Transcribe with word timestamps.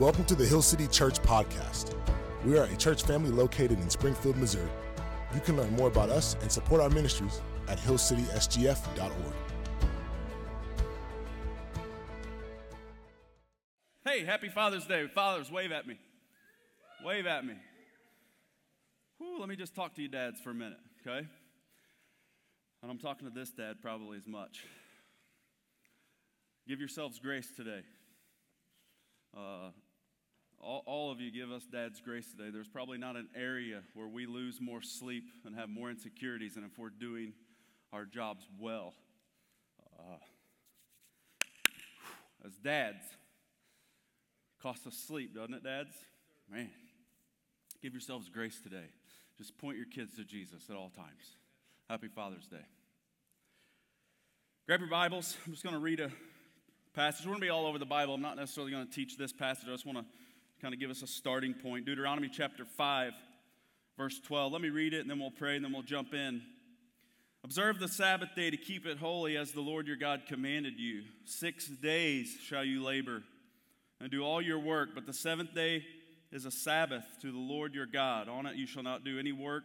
Welcome 0.00 0.24
to 0.24 0.34
the 0.34 0.44
Hill 0.44 0.60
City 0.60 0.88
Church 0.88 1.22
Podcast. 1.22 1.94
We 2.44 2.58
are 2.58 2.64
a 2.64 2.76
church 2.76 3.04
family 3.04 3.30
located 3.30 3.78
in 3.78 3.88
Springfield, 3.88 4.36
Missouri. 4.36 4.68
You 5.32 5.38
can 5.38 5.56
learn 5.56 5.70
more 5.76 5.86
about 5.86 6.10
us 6.10 6.34
and 6.42 6.50
support 6.50 6.80
our 6.80 6.90
ministries 6.90 7.40
at 7.68 7.78
hillcitysgf.org. 7.78 9.34
Hey, 14.04 14.24
happy 14.24 14.48
Father's 14.48 14.84
Day. 14.84 15.06
Fathers, 15.06 15.48
wave 15.48 15.70
at 15.70 15.86
me. 15.86 15.96
Wave 17.04 17.26
at 17.26 17.44
me. 17.44 17.54
Whew, 19.18 19.38
let 19.38 19.48
me 19.48 19.54
just 19.54 19.76
talk 19.76 19.94
to 19.94 20.02
you 20.02 20.08
dads 20.08 20.40
for 20.40 20.50
a 20.50 20.54
minute, 20.54 20.80
okay? 21.06 21.24
And 22.82 22.90
I'm 22.90 22.98
talking 22.98 23.28
to 23.28 23.32
this 23.32 23.50
dad 23.50 23.76
probably 23.80 24.18
as 24.18 24.26
much. 24.26 24.64
Give 26.66 26.80
yourselves 26.80 27.20
grace 27.20 27.52
today. 27.56 27.82
Uh, 29.36 29.70
all, 30.64 30.82
all 30.86 31.12
of 31.12 31.20
you 31.20 31.30
give 31.30 31.52
us 31.52 31.64
dad's 31.70 32.00
grace 32.00 32.30
today. 32.30 32.50
There's 32.52 32.68
probably 32.68 32.98
not 32.98 33.16
an 33.16 33.28
area 33.36 33.82
where 33.94 34.08
we 34.08 34.26
lose 34.26 34.60
more 34.60 34.82
sleep 34.82 35.24
and 35.44 35.54
have 35.54 35.68
more 35.68 35.90
insecurities 35.90 36.54
than 36.54 36.64
if 36.64 36.78
we're 36.78 36.90
doing 36.90 37.32
our 37.92 38.04
jobs 38.04 38.44
well. 38.58 38.94
Uh, 39.98 40.16
as 42.46 42.52
dads, 42.56 43.04
costs 44.62 44.86
us 44.86 44.94
sleep, 44.94 45.34
doesn't 45.34 45.54
it, 45.54 45.62
dads? 45.62 45.94
Man, 46.50 46.70
give 47.82 47.92
yourselves 47.92 48.28
grace 48.28 48.60
today. 48.60 48.86
Just 49.36 49.56
point 49.58 49.76
your 49.76 49.86
kids 49.86 50.16
to 50.16 50.24
Jesus 50.24 50.70
at 50.70 50.76
all 50.76 50.90
times. 50.90 51.36
Happy 51.88 52.08
Father's 52.08 52.46
Day. 52.46 52.64
Grab 54.66 54.80
your 54.80 54.88
Bibles. 54.88 55.36
I'm 55.44 55.52
just 55.52 55.62
going 55.62 55.74
to 55.74 55.80
read 55.80 56.00
a 56.00 56.10
passage. 56.94 57.26
We're 57.26 57.32
going 57.32 57.40
to 57.40 57.46
be 57.46 57.50
all 57.50 57.66
over 57.66 57.78
the 57.78 57.84
Bible. 57.84 58.14
I'm 58.14 58.22
not 58.22 58.36
necessarily 58.36 58.72
going 58.72 58.86
to 58.86 58.92
teach 58.92 59.18
this 59.18 59.32
passage. 59.32 59.66
I 59.68 59.72
just 59.72 59.84
want 59.84 59.98
to 59.98 60.04
kind 60.60 60.74
of 60.74 60.80
give 60.80 60.90
us 60.90 61.02
a 61.02 61.06
starting 61.06 61.54
point. 61.54 61.84
Deuteronomy 61.84 62.28
chapter 62.28 62.64
5, 62.64 63.12
verse 63.98 64.20
12. 64.20 64.52
Let 64.52 64.62
me 64.62 64.70
read 64.70 64.94
it 64.94 65.00
and 65.00 65.10
then 65.10 65.18
we'll 65.18 65.30
pray 65.30 65.56
and 65.56 65.64
then 65.64 65.72
we'll 65.72 65.82
jump 65.82 66.14
in. 66.14 66.42
Observe 67.44 67.78
the 67.78 67.88
Sabbath 67.88 68.30
day 68.34 68.50
to 68.50 68.56
keep 68.56 68.86
it 68.86 68.98
holy 68.98 69.36
as 69.36 69.52
the 69.52 69.60
Lord 69.60 69.86
your 69.86 69.96
God 69.96 70.22
commanded 70.26 70.78
you. 70.78 71.02
Six 71.26 71.66
days 71.66 72.38
shall 72.42 72.64
you 72.64 72.82
labor 72.82 73.22
and 74.00 74.10
do 74.10 74.22
all 74.22 74.40
your 74.40 74.58
work, 74.58 74.90
but 74.94 75.06
the 75.06 75.12
seventh 75.12 75.54
day 75.54 75.84
is 76.32 76.46
a 76.46 76.50
Sabbath 76.50 77.04
to 77.20 77.30
the 77.30 77.38
Lord 77.38 77.74
your 77.74 77.86
God. 77.86 78.28
On 78.28 78.46
it 78.46 78.56
you 78.56 78.66
shall 78.66 78.82
not 78.82 79.04
do 79.04 79.18
any 79.18 79.32
work, 79.32 79.64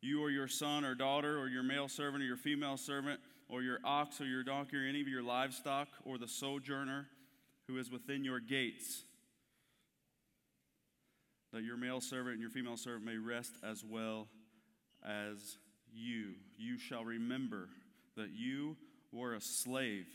you 0.00 0.22
or 0.22 0.30
your 0.30 0.48
son 0.48 0.84
or 0.84 0.94
daughter, 0.94 1.38
or 1.38 1.48
your 1.48 1.62
male 1.62 1.88
servant 1.88 2.22
or 2.22 2.26
your 2.26 2.36
female 2.36 2.76
servant, 2.76 3.20
or 3.48 3.62
your 3.62 3.78
ox 3.84 4.20
or 4.20 4.26
your 4.26 4.42
donkey, 4.42 4.76
or 4.76 4.86
any 4.86 5.00
of 5.00 5.08
your 5.08 5.22
livestock, 5.22 5.88
or 6.04 6.18
the 6.18 6.28
sojourner 6.28 7.06
who 7.68 7.78
is 7.78 7.90
within 7.90 8.24
your 8.24 8.40
gates, 8.40 9.04
that 11.54 11.62
your 11.62 11.76
male 11.76 12.00
servant 12.00 12.32
and 12.32 12.40
your 12.40 12.50
female 12.50 12.76
servant 12.76 13.04
may 13.04 13.16
rest 13.16 13.54
as 13.62 13.84
well 13.84 14.26
as 15.06 15.56
you. 15.94 16.34
You 16.58 16.78
shall 16.78 17.04
remember 17.04 17.68
that 18.16 18.30
you 18.34 18.76
were 19.12 19.34
a 19.34 19.40
slave 19.40 20.06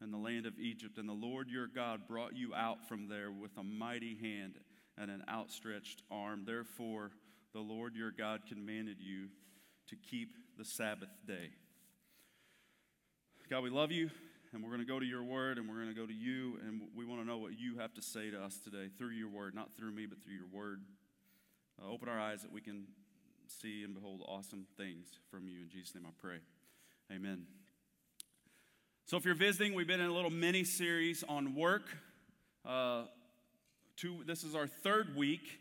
in 0.00 0.10
the 0.10 0.16
land 0.16 0.46
of 0.46 0.58
Egypt, 0.58 0.96
and 0.96 1.06
the 1.06 1.12
Lord 1.12 1.50
your 1.50 1.66
God 1.66 2.08
brought 2.08 2.34
you 2.34 2.54
out 2.54 2.88
from 2.88 3.06
there 3.06 3.30
with 3.30 3.50
a 3.58 3.62
mighty 3.62 4.16
hand 4.16 4.54
and 4.96 5.10
an 5.10 5.24
outstretched 5.28 6.02
arm. 6.10 6.44
Therefore, 6.46 7.10
the 7.52 7.60
Lord 7.60 7.94
your 7.94 8.10
God 8.10 8.40
commanded 8.48 8.96
you 8.98 9.28
to 9.88 9.96
keep 10.10 10.30
the 10.56 10.64
Sabbath 10.64 11.10
day. 11.26 11.50
God, 13.50 13.62
we 13.62 13.70
love 13.70 13.92
you, 13.92 14.08
and 14.52 14.62
we're 14.62 14.70
going 14.70 14.80
to 14.80 14.86
go 14.86 14.98
to 14.98 15.06
your 15.06 15.22
word, 15.22 15.58
and 15.58 15.68
we're 15.68 15.76
going 15.76 15.88
to 15.88 16.00
go 16.00 16.06
to 16.06 16.12
you, 16.12 16.58
and 16.66 16.80
we 16.96 17.04
want 17.04 17.20
to 17.20 17.26
know 17.26 17.38
what 17.38 17.58
you 17.58 17.78
have 17.78 17.92
to 17.94 18.02
say 18.02 18.30
to 18.30 18.42
us 18.42 18.58
today 18.58 18.88
through 18.96 19.10
your 19.10 19.28
word, 19.28 19.54
not 19.54 19.70
through 19.76 19.92
me, 19.92 20.06
but 20.06 20.22
through 20.22 20.34
your 20.34 20.46
word. 20.50 20.80
Uh, 21.80 21.90
open 21.90 22.08
our 22.08 22.18
eyes 22.18 22.42
that 22.42 22.52
we 22.52 22.60
can 22.60 22.84
see 23.46 23.84
and 23.84 23.94
behold 23.94 24.22
awesome 24.26 24.66
things 24.76 25.06
from 25.30 25.48
you. 25.48 25.62
In 25.62 25.68
Jesus' 25.68 25.94
name 25.94 26.04
I 26.06 26.10
pray. 26.18 26.38
Amen. 27.12 27.44
So, 29.06 29.16
if 29.16 29.24
you're 29.24 29.34
visiting, 29.34 29.74
we've 29.74 29.86
been 29.86 30.00
in 30.00 30.08
a 30.08 30.14
little 30.14 30.30
mini 30.30 30.64
series 30.64 31.24
on 31.28 31.54
work. 31.54 31.84
Uh, 32.66 33.04
two, 33.96 34.22
this 34.26 34.44
is 34.44 34.54
our 34.54 34.66
third 34.66 35.16
week. 35.16 35.60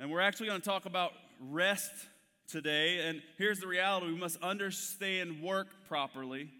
And 0.00 0.10
we're 0.10 0.20
actually 0.20 0.48
going 0.48 0.60
to 0.60 0.68
talk 0.68 0.86
about 0.86 1.12
rest 1.40 1.92
today. 2.48 3.06
And 3.06 3.22
here's 3.38 3.60
the 3.60 3.66
reality 3.66 4.06
we 4.06 4.18
must 4.18 4.42
understand 4.42 5.42
work 5.42 5.68
properly 5.88 6.50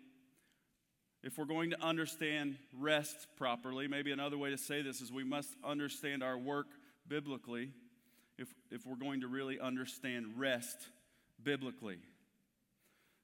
if 1.22 1.38
we're 1.38 1.44
going 1.44 1.70
to 1.70 1.82
understand 1.82 2.56
rest 2.78 3.28
properly. 3.36 3.86
Maybe 3.86 4.12
another 4.12 4.38
way 4.38 4.50
to 4.50 4.58
say 4.58 4.82
this 4.82 5.00
is 5.00 5.12
we 5.12 5.24
must 5.24 5.50
understand 5.64 6.22
our 6.22 6.36
work 6.36 6.66
biblically 7.08 7.70
if, 8.38 8.48
if 8.70 8.86
we're 8.86 8.96
going 8.96 9.20
to 9.20 9.28
really 9.28 9.60
understand 9.60 10.34
rest 10.36 10.78
biblically. 11.42 11.98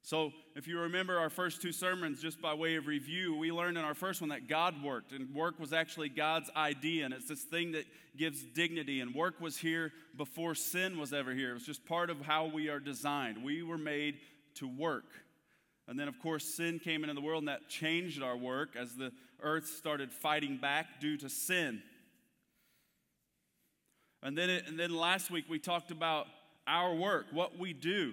So, 0.03 0.33
if 0.55 0.67
you 0.67 0.79
remember 0.79 1.19
our 1.19 1.29
first 1.29 1.61
two 1.61 1.73
sermons, 1.73 2.23
just 2.23 2.41
by 2.41 2.55
way 2.55 2.77
of 2.77 2.87
review, 2.87 3.37
we 3.37 3.53
learned 3.53 3.77
in 3.77 3.85
our 3.85 3.95
first 3.95 4.21
one 4.23 4.31
that 4.31 4.49
God 4.49 4.83
worked, 4.83 5.13
and 5.13 5.35
work 5.35 5.59
was 5.59 5.73
actually 5.73 6.09
God's 6.09 6.49
idea, 6.57 7.05
and 7.05 7.13
it's 7.13 7.29
this 7.29 7.43
thing 7.43 7.73
that 7.73 7.85
gives 8.17 8.43
dignity. 8.43 9.01
And 9.01 9.15
work 9.15 9.41
was 9.41 9.59
here 9.59 9.93
before 10.17 10.55
sin 10.55 10.99
was 10.99 11.13
ever 11.13 11.35
here. 11.35 11.51
It 11.51 11.55
was 11.55 11.67
just 11.67 11.85
part 11.85 12.11
of 12.11 12.21
how 12.23 12.47
we 12.47 12.69
are 12.69 12.81
designed. 12.81 13.45
We 13.45 13.63
were 13.63 13.77
made 13.77 14.19
to 14.55 14.69
work. 14.69 15.05
And 15.89 15.99
then, 15.99 16.07
of 16.07 16.19
course, 16.21 16.45
sin 16.45 16.79
came 16.79 17.03
into 17.03 17.15
the 17.15 17.23
world, 17.23 17.43
and 17.43 17.49
that 17.49 17.69
changed 17.69 18.23
our 18.23 18.37
work 18.37 18.77
as 18.77 18.95
the 18.95 19.11
earth 19.43 19.67
started 19.67 20.13
fighting 20.13 20.59
back 20.59 21.01
due 21.01 21.17
to 21.17 21.31
sin. 21.31 21.83
And 24.23 24.37
then, 24.37 24.51
it, 24.51 24.65
and 24.69 24.79
then 24.79 24.95
last 24.95 25.31
week 25.31 25.47
we 25.49 25.59
talked 25.59 25.91
about 25.91 26.27
our 26.67 26.95
work, 26.95 27.27
what 27.33 27.59
we 27.59 27.73
do 27.73 28.13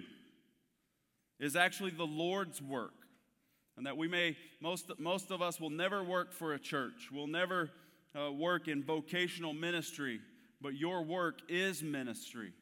is 1.38 1.54
actually 1.54 1.90
the 1.90 2.06
Lord's 2.06 2.62
work. 2.62 2.94
And 3.76 3.86
that 3.86 3.98
we 3.98 4.08
may, 4.08 4.38
most, 4.62 4.90
most 4.98 5.30
of 5.30 5.42
us 5.42 5.60
will 5.60 5.68
never 5.68 6.02
work 6.02 6.32
for 6.32 6.54
a 6.54 6.58
church, 6.58 7.10
we'll 7.12 7.26
never 7.26 7.70
uh, 8.18 8.32
work 8.32 8.68
in 8.68 8.82
vocational 8.82 9.52
ministry, 9.52 10.20
but 10.62 10.74
your 10.74 11.02
work 11.02 11.40
is 11.50 11.82
ministry. 11.82 12.52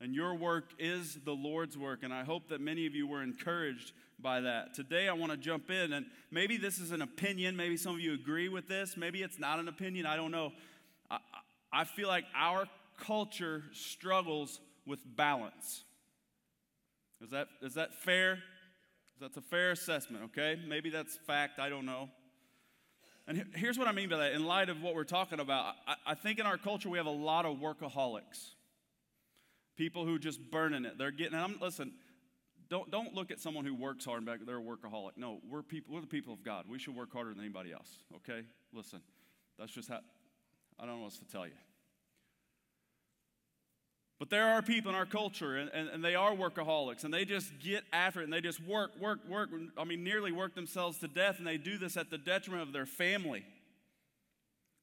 And 0.00 0.14
your 0.14 0.34
work 0.34 0.72
is 0.78 1.18
the 1.24 1.32
Lord's 1.32 1.76
work. 1.76 2.02
And 2.02 2.12
I 2.12 2.24
hope 2.24 2.48
that 2.48 2.60
many 2.60 2.86
of 2.86 2.94
you 2.94 3.06
were 3.06 3.22
encouraged 3.22 3.92
by 4.18 4.40
that. 4.42 4.74
Today, 4.74 5.08
I 5.08 5.12
want 5.12 5.32
to 5.32 5.38
jump 5.38 5.70
in, 5.70 5.92
and 5.92 6.06
maybe 6.30 6.56
this 6.56 6.78
is 6.78 6.90
an 6.90 7.02
opinion. 7.02 7.56
Maybe 7.56 7.76
some 7.76 7.94
of 7.94 8.00
you 8.00 8.14
agree 8.14 8.48
with 8.48 8.68
this. 8.68 8.96
Maybe 8.96 9.22
it's 9.22 9.38
not 9.38 9.58
an 9.58 9.68
opinion. 9.68 10.06
I 10.06 10.16
don't 10.16 10.30
know. 10.30 10.52
I, 11.10 11.18
I 11.72 11.84
feel 11.84 12.08
like 12.08 12.24
our 12.34 12.66
culture 12.98 13.64
struggles 13.72 14.60
with 14.86 15.00
balance. 15.16 15.84
Is 17.22 17.30
that, 17.30 17.48
is 17.62 17.74
that 17.74 17.94
fair? 17.94 18.38
That's 19.20 19.36
a 19.36 19.42
fair 19.42 19.70
assessment, 19.70 20.24
okay? 20.24 20.60
Maybe 20.66 20.90
that's 20.90 21.16
fact, 21.26 21.58
I 21.58 21.68
don't 21.68 21.86
know. 21.86 22.10
And 23.26 23.44
here's 23.54 23.78
what 23.78 23.88
I 23.88 23.92
mean 23.92 24.08
by 24.08 24.18
that. 24.18 24.32
In 24.32 24.44
light 24.44 24.68
of 24.68 24.82
what 24.82 24.94
we're 24.94 25.04
talking 25.04 25.40
about, 25.40 25.74
I, 25.86 25.94
I 26.08 26.14
think 26.14 26.38
in 26.38 26.46
our 26.46 26.58
culture 26.58 26.88
we 26.88 26.98
have 26.98 27.06
a 27.06 27.10
lot 27.10 27.44
of 27.44 27.56
workaholics. 27.56 28.52
People 29.76 30.04
who 30.04 30.18
just 30.18 30.40
burning 30.50 30.84
it. 30.84 30.98
They're 30.98 31.10
getting, 31.10 31.38
I'm, 31.38 31.58
listen, 31.60 31.92
don't, 32.68 32.90
don't 32.90 33.14
look 33.14 33.30
at 33.30 33.40
someone 33.40 33.64
who 33.64 33.74
works 33.74 34.04
hard 34.04 34.18
and 34.18 34.26
back, 34.26 34.40
they're 34.46 34.58
a 34.58 34.62
workaholic. 34.62 35.12
No, 35.16 35.40
we're, 35.48 35.62
people, 35.62 35.94
we're 35.94 36.00
the 36.00 36.06
people 36.06 36.32
of 36.32 36.42
God. 36.42 36.64
We 36.68 36.78
should 36.78 36.96
work 36.96 37.12
harder 37.12 37.30
than 37.30 37.40
anybody 37.40 37.72
else, 37.72 37.90
okay? 38.16 38.42
Listen, 38.72 39.00
that's 39.58 39.72
just 39.72 39.88
how, 39.88 40.00
I 40.78 40.86
don't 40.86 40.96
know 40.96 41.00
what 41.02 41.06
else 41.06 41.18
to 41.18 41.26
tell 41.26 41.46
you. 41.46 41.52
But 44.18 44.30
there 44.30 44.48
are 44.48 44.62
people 44.62 44.90
in 44.90 44.96
our 44.96 45.04
culture, 45.04 45.56
and, 45.56 45.70
and, 45.74 45.90
and, 45.90 46.02
they 46.02 46.14
are 46.14 46.32
workaholics, 46.32 47.04
and 47.04 47.12
they 47.12 47.26
just 47.26 47.52
get 47.62 47.84
after 47.92 48.22
it, 48.22 48.24
and 48.24 48.32
they 48.32 48.40
just 48.40 48.64
work, 48.64 48.92
work, 48.98 49.20
work. 49.28 49.50
I 49.76 49.84
mean, 49.84 50.02
nearly 50.02 50.32
work 50.32 50.54
themselves 50.54 50.98
to 51.00 51.08
death, 51.08 51.36
and 51.36 51.46
they 51.46 51.58
do 51.58 51.76
this 51.76 51.98
at 51.98 52.08
the 52.08 52.16
detriment 52.16 52.62
of 52.62 52.72
their 52.72 52.86
family. 52.86 53.44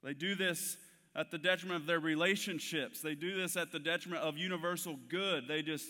They 0.04 0.14
do 0.14 0.36
this 0.36 0.78
at 1.16 1.32
the 1.32 1.38
detriment 1.38 1.82
of 1.82 1.88
their 1.88 2.00
relationships. 2.00 3.02
They 3.02 3.16
do 3.16 3.36
this 3.36 3.56
at 3.56 3.72
the 3.72 3.80
detriment 3.80 4.24
of 4.24 4.38
universal 4.38 4.98
good. 5.10 5.48
They 5.48 5.62
just, 5.62 5.86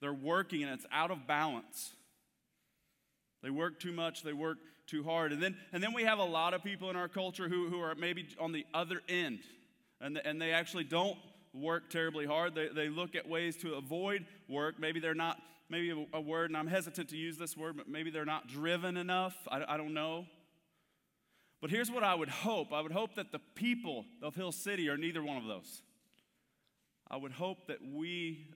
they're 0.00 0.12
working, 0.12 0.62
and 0.62 0.72
it's 0.72 0.86
out 0.92 1.10
of 1.10 1.26
balance. 1.26 1.92
They 3.42 3.50
work 3.50 3.80
too 3.80 3.92
much, 3.92 4.22
they 4.22 4.32
work 4.32 4.58
too 4.86 5.02
hard. 5.02 5.32
And 5.32 5.42
then, 5.42 5.56
and 5.72 5.82
then 5.82 5.92
we 5.92 6.04
have 6.04 6.18
a 6.18 6.24
lot 6.24 6.54
of 6.54 6.62
people 6.62 6.90
in 6.90 6.96
our 6.96 7.08
culture 7.08 7.48
who, 7.48 7.68
who 7.68 7.80
are 7.80 7.94
maybe 7.94 8.26
on 8.38 8.52
the 8.52 8.66
other 8.74 9.00
end, 9.08 9.40
and, 10.00 10.18
and 10.18 10.40
they 10.40 10.52
actually 10.52 10.84
don't 10.84 11.16
work 11.52 11.90
terribly 11.90 12.26
hard. 12.26 12.54
They, 12.54 12.68
they 12.68 12.88
look 12.88 13.14
at 13.14 13.28
ways 13.28 13.56
to 13.58 13.74
avoid 13.74 14.24
work. 14.48 14.78
Maybe 14.78 15.00
they're 15.00 15.14
not, 15.14 15.38
maybe 15.68 15.90
a, 15.90 16.16
a 16.16 16.20
word, 16.20 16.50
and 16.50 16.56
I'm 16.56 16.68
hesitant 16.68 17.08
to 17.08 17.16
use 17.16 17.36
this 17.38 17.56
word, 17.56 17.76
but 17.76 17.88
maybe 17.88 18.10
they're 18.10 18.24
not 18.24 18.46
driven 18.46 18.96
enough. 18.96 19.36
I, 19.48 19.64
I 19.66 19.76
don't 19.76 19.94
know. 19.94 20.26
But 21.60 21.70
here's 21.70 21.90
what 21.90 22.02
I 22.02 22.14
would 22.14 22.28
hope 22.28 22.72
I 22.72 22.80
would 22.80 22.92
hope 22.92 23.14
that 23.16 23.32
the 23.32 23.40
people 23.54 24.04
of 24.22 24.34
Hill 24.34 24.52
City 24.52 24.88
are 24.88 24.96
neither 24.96 25.22
one 25.22 25.36
of 25.36 25.44
those. 25.44 25.82
I 27.10 27.16
would 27.16 27.32
hope 27.32 27.66
that 27.66 27.78
we, 27.92 28.46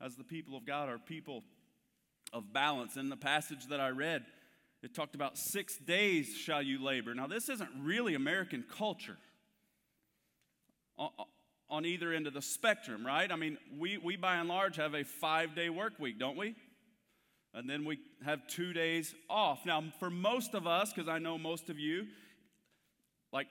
as 0.00 0.16
the 0.16 0.24
people 0.24 0.56
of 0.56 0.66
God, 0.66 0.88
are 0.88 0.98
people 0.98 1.42
of 2.32 2.52
balance. 2.52 2.96
In 2.96 3.08
the 3.08 3.16
passage 3.16 3.66
that 3.68 3.80
I 3.80 3.88
read, 3.88 4.24
it 4.82 4.94
talked 4.94 5.14
about 5.14 5.38
six 5.38 5.78
days 5.78 6.36
shall 6.36 6.62
you 6.62 6.82
labor. 6.82 7.14
Now, 7.14 7.26
this 7.26 7.48
isn't 7.48 7.70
really 7.80 8.14
American 8.14 8.64
culture. 8.76 9.16
on 11.70 11.86
either 11.86 12.12
end 12.12 12.26
of 12.26 12.34
the 12.34 12.42
spectrum, 12.42 13.04
right? 13.04 13.32
I 13.32 13.36
mean, 13.36 13.56
we, 13.78 13.96
we 13.96 14.16
by 14.16 14.36
and 14.36 14.48
large 14.48 14.76
have 14.76 14.94
a 14.94 15.04
five 15.04 15.54
day 15.54 15.70
work 15.70 15.94
week, 15.98 16.18
don't 16.18 16.36
we? 16.36 16.54
And 17.54 17.68
then 17.68 17.84
we 17.84 17.98
have 18.24 18.46
two 18.46 18.72
days 18.72 19.14
off. 19.28 19.64
Now, 19.64 19.82
for 19.98 20.10
most 20.10 20.54
of 20.54 20.66
us, 20.66 20.92
because 20.92 21.08
I 21.08 21.18
know 21.18 21.38
most 21.38 21.70
of 21.70 21.78
you, 21.78 22.06
like 23.32 23.46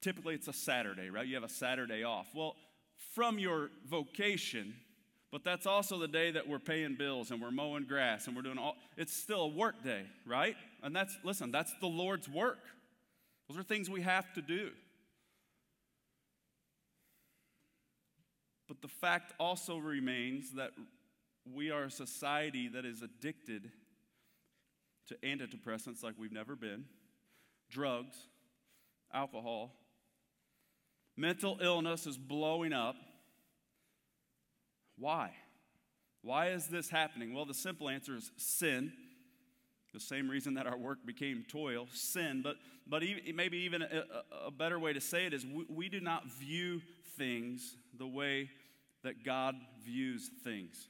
typically 0.00 0.34
it's 0.34 0.48
a 0.48 0.52
Saturday, 0.52 1.10
right? 1.10 1.26
You 1.26 1.34
have 1.34 1.44
a 1.44 1.48
Saturday 1.48 2.04
off. 2.04 2.28
Well, 2.34 2.56
from 3.14 3.38
your 3.38 3.70
vocation, 3.88 4.74
but 5.32 5.44
that's 5.44 5.66
also 5.66 5.98
the 5.98 6.08
day 6.08 6.30
that 6.30 6.48
we're 6.48 6.58
paying 6.58 6.94
bills 6.94 7.30
and 7.30 7.40
we're 7.40 7.50
mowing 7.50 7.84
grass 7.84 8.26
and 8.26 8.36
we're 8.36 8.42
doing 8.42 8.58
all, 8.58 8.76
it's 8.96 9.12
still 9.12 9.42
a 9.42 9.48
work 9.48 9.82
day, 9.82 10.02
right? 10.26 10.56
And 10.82 10.94
that's, 10.94 11.16
listen, 11.24 11.50
that's 11.50 11.72
the 11.80 11.86
Lord's 11.86 12.28
work. 12.28 12.60
Those 13.48 13.58
are 13.58 13.62
things 13.62 13.88
we 13.88 14.02
have 14.02 14.32
to 14.34 14.42
do. 14.42 14.70
But 18.68 18.82
the 18.82 18.88
fact 18.88 19.32
also 19.40 19.78
remains 19.78 20.52
that 20.52 20.72
we 21.50 21.70
are 21.70 21.84
a 21.84 21.90
society 21.90 22.68
that 22.68 22.84
is 22.84 23.02
addicted 23.02 23.70
to 25.08 25.14
antidepressants 25.16 26.02
like 26.02 26.14
we've 26.18 26.32
never 26.32 26.54
been, 26.54 26.84
drugs, 27.70 28.16
alcohol. 29.12 29.74
Mental 31.16 31.58
illness 31.60 32.06
is 32.06 32.16
blowing 32.16 32.72
up. 32.72 32.96
Why? 34.96 35.32
Why 36.22 36.48
is 36.48 36.66
this 36.66 36.90
happening? 36.90 37.34
Well, 37.34 37.44
the 37.44 37.54
simple 37.54 37.88
answer 37.88 38.16
is 38.16 38.30
sin. 38.36 38.92
The 39.94 40.00
same 40.00 40.28
reason 40.28 40.54
that 40.54 40.66
our 40.66 40.76
work 40.76 40.98
became 41.06 41.44
toil, 41.48 41.86
sin. 41.92 42.42
But, 42.42 42.56
but 42.86 43.02
even, 43.02 43.34
maybe 43.34 43.58
even 43.58 43.82
a, 43.82 44.04
a, 44.46 44.50
better 44.50 44.78
way 44.78 44.92
to 44.92 45.00
say 45.00 45.26
it 45.26 45.32
is 45.32 45.46
we, 45.46 45.64
we 45.68 45.88
do 45.88 46.00
not 46.00 46.30
view 46.30 46.82
things 47.16 47.76
the 47.98 48.06
way 48.06 48.50
that 49.02 49.24
God 49.24 49.54
views 49.84 50.30
things. 50.44 50.88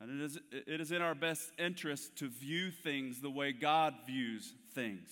And 0.00 0.20
it 0.20 0.24
is, 0.24 0.38
it 0.50 0.80
is 0.80 0.90
in 0.90 1.02
our 1.02 1.14
best 1.14 1.52
interest 1.58 2.16
to 2.16 2.28
view 2.28 2.70
things 2.70 3.20
the 3.20 3.30
way 3.30 3.52
God 3.52 3.94
views 4.06 4.52
things. 4.74 5.10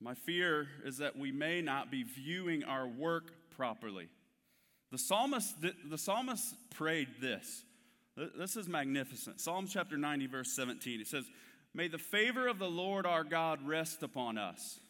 My 0.00 0.14
fear 0.14 0.68
is 0.84 0.98
that 0.98 1.18
we 1.18 1.32
may 1.32 1.60
not 1.60 1.90
be 1.90 2.04
viewing 2.04 2.64
our 2.64 2.86
work 2.86 3.32
properly. 3.56 4.08
The 4.90 4.98
psalmist, 4.98 5.56
the 5.60 5.98
psalmist 5.98 6.54
prayed 6.70 7.08
this. 7.20 7.64
This 8.16 8.56
is 8.56 8.68
magnificent. 8.68 9.40
Psalm 9.40 9.66
chapter 9.68 9.96
90, 9.96 10.26
verse 10.26 10.52
17. 10.52 11.00
It 11.00 11.06
says, 11.06 11.24
May 11.74 11.88
the 11.88 11.98
favor 11.98 12.48
of 12.48 12.58
the 12.58 12.70
Lord 12.70 13.06
our 13.06 13.24
God 13.24 13.66
rest 13.66 14.02
upon 14.02 14.38
us. 14.38 14.80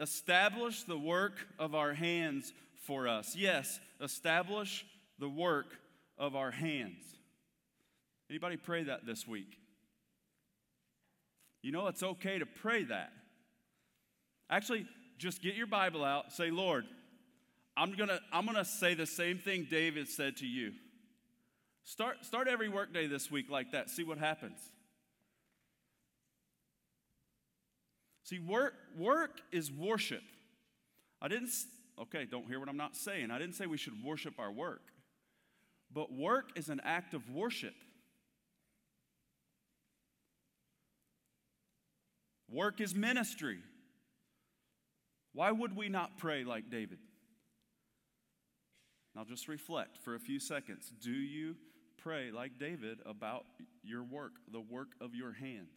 Establish 0.00 0.84
the 0.84 0.98
work 0.98 1.46
of 1.58 1.74
our 1.74 1.92
hands 1.92 2.52
for 2.86 3.08
us. 3.08 3.34
Yes, 3.36 3.80
establish 4.00 4.86
the 5.18 5.28
work 5.28 5.76
of 6.16 6.36
our 6.36 6.50
hands. 6.50 7.02
Anybody 8.30 8.56
pray 8.56 8.84
that 8.84 9.06
this 9.06 9.26
week? 9.26 9.58
You 11.62 11.72
know, 11.72 11.88
it's 11.88 12.02
okay 12.02 12.38
to 12.38 12.46
pray 12.46 12.84
that. 12.84 13.12
Actually, 14.50 14.86
just 15.18 15.42
get 15.42 15.54
your 15.54 15.66
Bible 15.66 16.04
out, 16.04 16.32
say, 16.32 16.50
Lord, 16.50 16.84
I'm 17.76 17.92
gonna, 17.94 18.20
I'm 18.32 18.46
gonna 18.46 18.64
say 18.64 18.94
the 18.94 19.06
same 19.06 19.38
thing 19.38 19.66
David 19.70 20.08
said 20.08 20.36
to 20.38 20.46
you. 20.46 20.72
Start, 21.84 22.24
start 22.24 22.48
every 22.48 22.68
workday 22.68 23.06
this 23.06 23.30
week 23.30 23.50
like 23.50 23.72
that. 23.72 23.88
See 23.90 24.04
what 24.04 24.18
happens. 24.18 24.58
See, 28.24 28.38
work, 28.38 28.74
work 28.96 29.40
is 29.52 29.72
worship. 29.72 30.22
I 31.22 31.28
didn't, 31.28 31.50
Okay, 32.00 32.26
don't 32.30 32.46
hear 32.46 32.60
what 32.60 32.68
I'm 32.68 32.76
not 32.76 32.96
saying. 32.96 33.30
I 33.30 33.38
didn't 33.38 33.54
say 33.54 33.66
we 33.66 33.76
should 33.76 34.04
worship 34.04 34.34
our 34.38 34.52
work, 34.52 34.82
but 35.92 36.12
work 36.12 36.50
is 36.56 36.68
an 36.68 36.80
act 36.84 37.14
of 37.14 37.28
worship. 37.30 37.74
Work 42.50 42.80
is 42.80 42.94
ministry. 42.94 43.58
Why 45.38 45.52
would 45.52 45.76
we 45.76 45.88
not 45.88 46.18
pray 46.18 46.42
like 46.42 46.68
David? 46.68 46.98
Now 49.14 49.22
just 49.22 49.46
reflect 49.46 49.96
for 49.96 50.16
a 50.16 50.18
few 50.18 50.40
seconds. 50.40 50.92
Do 51.00 51.12
you 51.12 51.54
pray 51.96 52.32
like 52.32 52.58
David 52.58 52.98
about 53.06 53.44
your 53.84 54.02
work, 54.02 54.32
the 54.50 54.58
work 54.58 54.88
of 55.00 55.14
your 55.14 55.32
hands? 55.32 55.70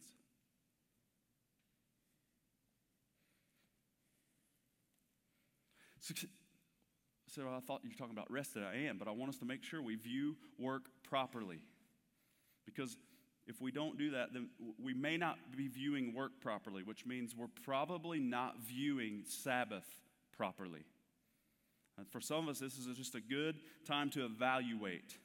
So 7.28 7.42
I 7.42 7.60
thought 7.60 7.82
you 7.84 7.90
were 7.90 7.96
talking 7.96 8.16
about 8.16 8.32
rest 8.32 8.54
that 8.54 8.64
I 8.64 8.88
am, 8.88 8.98
but 8.98 9.06
I 9.06 9.12
want 9.12 9.28
us 9.28 9.38
to 9.38 9.44
make 9.44 9.62
sure 9.62 9.80
we 9.80 9.94
view 9.94 10.34
work 10.58 10.82
properly. 11.08 11.62
Because 12.66 12.96
if 13.46 13.60
we 13.60 13.72
don't 13.72 13.98
do 13.98 14.12
that, 14.12 14.32
then 14.32 14.48
we 14.82 14.94
may 14.94 15.16
not 15.16 15.36
be 15.56 15.68
viewing 15.68 16.14
work 16.14 16.32
properly, 16.40 16.82
which 16.82 17.04
means 17.04 17.34
we're 17.36 17.46
probably 17.64 18.20
not 18.20 18.56
viewing 18.66 19.24
Sabbath 19.26 19.86
properly. 20.36 20.84
And 21.98 22.08
for 22.08 22.20
some 22.20 22.48
of 22.48 22.48
us, 22.48 22.58
this 22.60 22.78
is 22.78 22.96
just 22.96 23.14
a 23.14 23.20
good 23.20 23.56
time 23.86 24.10
to 24.10 24.24
evaluate. 24.24 25.16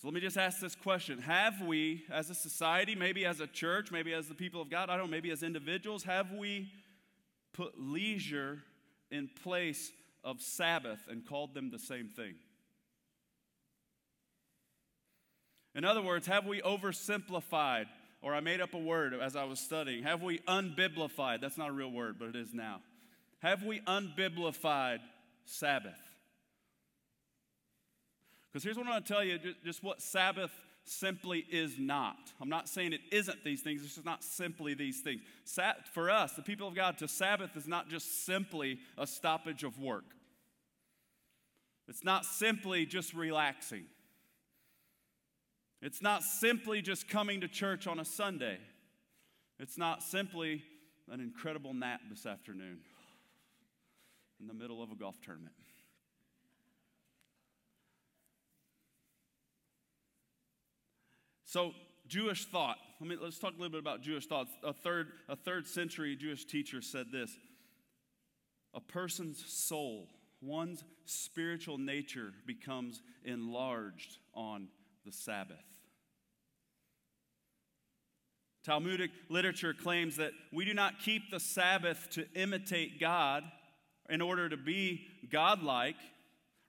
So 0.00 0.08
let 0.08 0.14
me 0.14 0.20
just 0.20 0.36
ask 0.36 0.60
this 0.60 0.74
question 0.74 1.18
Have 1.20 1.60
we, 1.60 2.04
as 2.10 2.30
a 2.30 2.34
society, 2.34 2.94
maybe 2.94 3.24
as 3.24 3.40
a 3.40 3.46
church, 3.46 3.90
maybe 3.90 4.12
as 4.12 4.28
the 4.28 4.34
people 4.34 4.62
of 4.62 4.70
God, 4.70 4.88
I 4.88 4.96
don't 4.96 5.06
know, 5.06 5.10
maybe 5.10 5.30
as 5.30 5.42
individuals, 5.42 6.04
have 6.04 6.32
we 6.32 6.70
put 7.52 7.78
leisure 7.78 8.58
in 9.10 9.28
place 9.42 9.90
of 10.22 10.42
Sabbath 10.42 11.00
and 11.08 11.26
called 11.26 11.54
them 11.54 11.70
the 11.70 11.78
same 11.78 12.08
thing. 12.08 12.34
In 15.76 15.84
other 15.84 16.00
words, 16.00 16.26
have 16.26 16.46
we 16.46 16.62
oversimplified, 16.62 17.84
or 18.22 18.34
I 18.34 18.40
made 18.40 18.62
up 18.62 18.72
a 18.72 18.78
word 18.78 19.12
as 19.14 19.36
I 19.36 19.44
was 19.44 19.60
studying, 19.60 20.02
have 20.04 20.22
we 20.22 20.38
unbiblified? 20.48 21.42
That's 21.42 21.58
not 21.58 21.68
a 21.68 21.72
real 21.72 21.92
word, 21.92 22.16
but 22.18 22.30
it 22.30 22.36
is 22.36 22.54
now. 22.54 22.80
Have 23.40 23.62
we 23.62 23.80
unbiblified 23.80 25.00
Sabbath? 25.44 26.00
Because 28.50 28.64
here's 28.64 28.78
what 28.78 28.86
I 28.86 28.90
want 28.90 29.04
to 29.04 29.12
tell 29.12 29.22
you 29.22 29.38
just 29.64 29.82
what 29.82 30.00
Sabbath 30.00 30.50
simply 30.86 31.44
is 31.50 31.78
not. 31.78 32.16
I'm 32.40 32.48
not 32.48 32.70
saying 32.70 32.94
it 32.94 33.00
isn't 33.12 33.44
these 33.44 33.60
things, 33.60 33.82
it's 33.84 33.96
just 33.96 34.06
not 34.06 34.24
simply 34.24 34.72
these 34.72 35.02
things. 35.02 35.20
For 35.92 36.10
us, 36.10 36.32
the 36.32 36.42
people 36.42 36.68
of 36.68 36.74
God, 36.74 36.96
to 36.98 37.08
Sabbath 37.08 37.54
is 37.54 37.68
not 37.68 37.90
just 37.90 38.24
simply 38.24 38.78
a 38.96 39.06
stoppage 39.06 39.62
of 39.62 39.78
work, 39.78 40.04
it's 41.86 42.02
not 42.02 42.24
simply 42.24 42.86
just 42.86 43.12
relaxing, 43.12 43.84
it's 45.82 46.02
not 46.02 46.22
simply 46.22 46.82
just 46.82 47.08
coming 47.08 47.40
to 47.40 47.48
church 47.48 47.86
on 47.86 47.98
a 47.98 48.04
Sunday, 48.04 48.58
it's 49.58 49.78
not 49.78 50.02
simply 50.02 50.62
an 51.10 51.20
incredible 51.20 51.72
nap 51.72 52.00
this 52.10 52.26
afternoon 52.26 52.78
in 54.40 54.46
the 54.46 54.54
middle 54.54 54.82
of 54.82 54.90
a 54.90 54.94
golf 54.94 55.16
tournament. 55.22 55.54
So, 61.44 61.72
Jewish 62.08 62.44
thought. 62.44 62.76
Let 63.00 63.08
me, 63.08 63.16
let's 63.20 63.38
talk 63.38 63.54
a 63.54 63.56
little 63.56 63.70
bit 63.70 63.80
about 63.80 64.02
Jewish 64.02 64.26
thought. 64.26 64.48
A 64.62 64.72
third, 64.72 65.08
a 65.28 65.36
third 65.36 65.66
century 65.66 66.16
Jewish 66.16 66.44
teacher 66.44 66.82
said 66.82 67.06
this 67.12 67.30
A 68.74 68.80
person's 68.80 69.44
soul, 69.46 70.08
one's 70.40 70.84
spiritual 71.04 71.78
nature, 71.78 72.32
becomes 72.46 73.00
enlarged 73.24 74.18
on 74.34 74.68
the 75.06 75.12
Sabbath. 75.12 75.56
Talmudic 78.64 79.12
literature 79.28 79.72
claims 79.72 80.16
that 80.16 80.32
we 80.52 80.64
do 80.64 80.74
not 80.74 80.98
keep 80.98 81.30
the 81.30 81.38
Sabbath 81.38 82.08
to 82.10 82.26
imitate 82.34 82.98
God 82.98 83.44
in 84.10 84.20
order 84.20 84.48
to 84.48 84.56
be 84.56 85.06
godlike. 85.30 85.96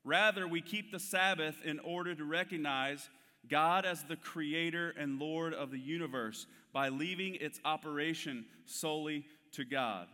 Rather, 0.03 0.47
we 0.47 0.61
keep 0.61 0.91
the 0.91 0.99
Sabbath 0.99 1.55
in 1.65 1.79
order 1.79 2.13
to 2.13 2.23
recognize 2.23 3.09
God 3.49 3.83
as 3.83 4.03
the 4.03 4.15
creator 4.15 4.93
and 4.99 5.19
Lord 5.19 5.55
of 5.55 5.71
the 5.71 5.79
universe 5.79 6.45
by 6.71 6.89
leaving 6.89 7.35
its 7.35 7.59
operation 7.65 8.45
solely 8.65 9.25
to 9.53 9.65
God. 9.65 10.07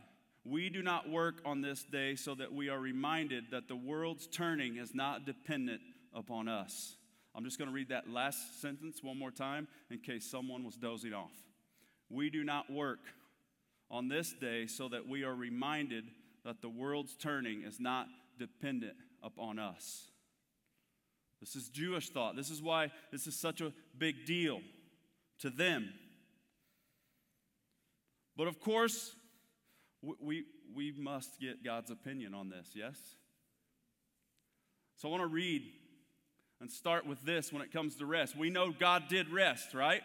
We 0.45 0.69
do 0.69 0.81
not 0.81 1.09
work 1.09 1.41
on 1.45 1.61
this 1.61 1.83
day 1.83 2.15
so 2.15 2.33
that 2.35 2.53
we 2.53 2.69
are 2.69 2.79
reminded 2.79 3.45
that 3.51 3.67
the 3.67 3.75
world's 3.75 4.27
turning 4.27 4.77
is 4.77 4.95
not 4.95 5.25
dependent 5.25 5.81
upon 6.13 6.47
us. 6.47 6.95
I'm 7.35 7.43
just 7.43 7.57
going 7.57 7.67
to 7.67 7.73
read 7.73 7.89
that 7.89 8.09
last 8.09 8.61
sentence 8.61 9.01
one 9.01 9.17
more 9.17 9.31
time 9.31 9.67
in 9.89 9.99
case 9.99 10.29
someone 10.29 10.63
was 10.63 10.75
dozing 10.75 11.13
off. 11.13 11.31
We 12.09 12.29
do 12.29 12.43
not 12.43 12.71
work 12.71 12.99
on 13.89 14.07
this 14.07 14.33
day 14.33 14.67
so 14.67 14.87
that 14.89 15.07
we 15.07 15.23
are 15.23 15.33
reminded 15.33 16.05
that 16.45 16.61
the 16.61 16.69
world's 16.69 17.15
turning 17.15 17.63
is 17.63 17.79
not 17.79 18.07
dependent 18.37 18.95
upon 19.23 19.57
us. 19.57 20.09
This 21.39 21.55
is 21.55 21.69
Jewish 21.69 22.09
thought. 22.09 22.35
This 22.35 22.49
is 22.49 22.61
why 22.61 22.91
this 23.11 23.27
is 23.27 23.35
such 23.35 23.61
a 23.61 23.73
big 23.97 24.25
deal 24.25 24.61
to 25.39 25.49
them. 25.49 25.89
But 28.37 28.47
of 28.47 28.59
course, 28.59 29.15
we, 30.01 30.45
we 30.73 30.91
must 30.91 31.39
get 31.39 31.63
God's 31.63 31.91
opinion 31.91 32.33
on 32.33 32.49
this, 32.49 32.69
yes? 32.73 32.97
So 34.97 35.07
I 35.07 35.11
want 35.11 35.23
to 35.23 35.27
read 35.27 35.63
and 36.63 36.71
start 36.71 37.05
with 37.05 37.21
this 37.25 37.51
when 37.51 37.61
it 37.61 37.73
comes 37.73 37.97
to 37.97 38.05
rest. 38.05 38.37
We 38.37 38.49
know 38.49 38.71
God 38.71 39.09
did 39.09 39.29
rest, 39.29 39.73
right? 39.73 40.01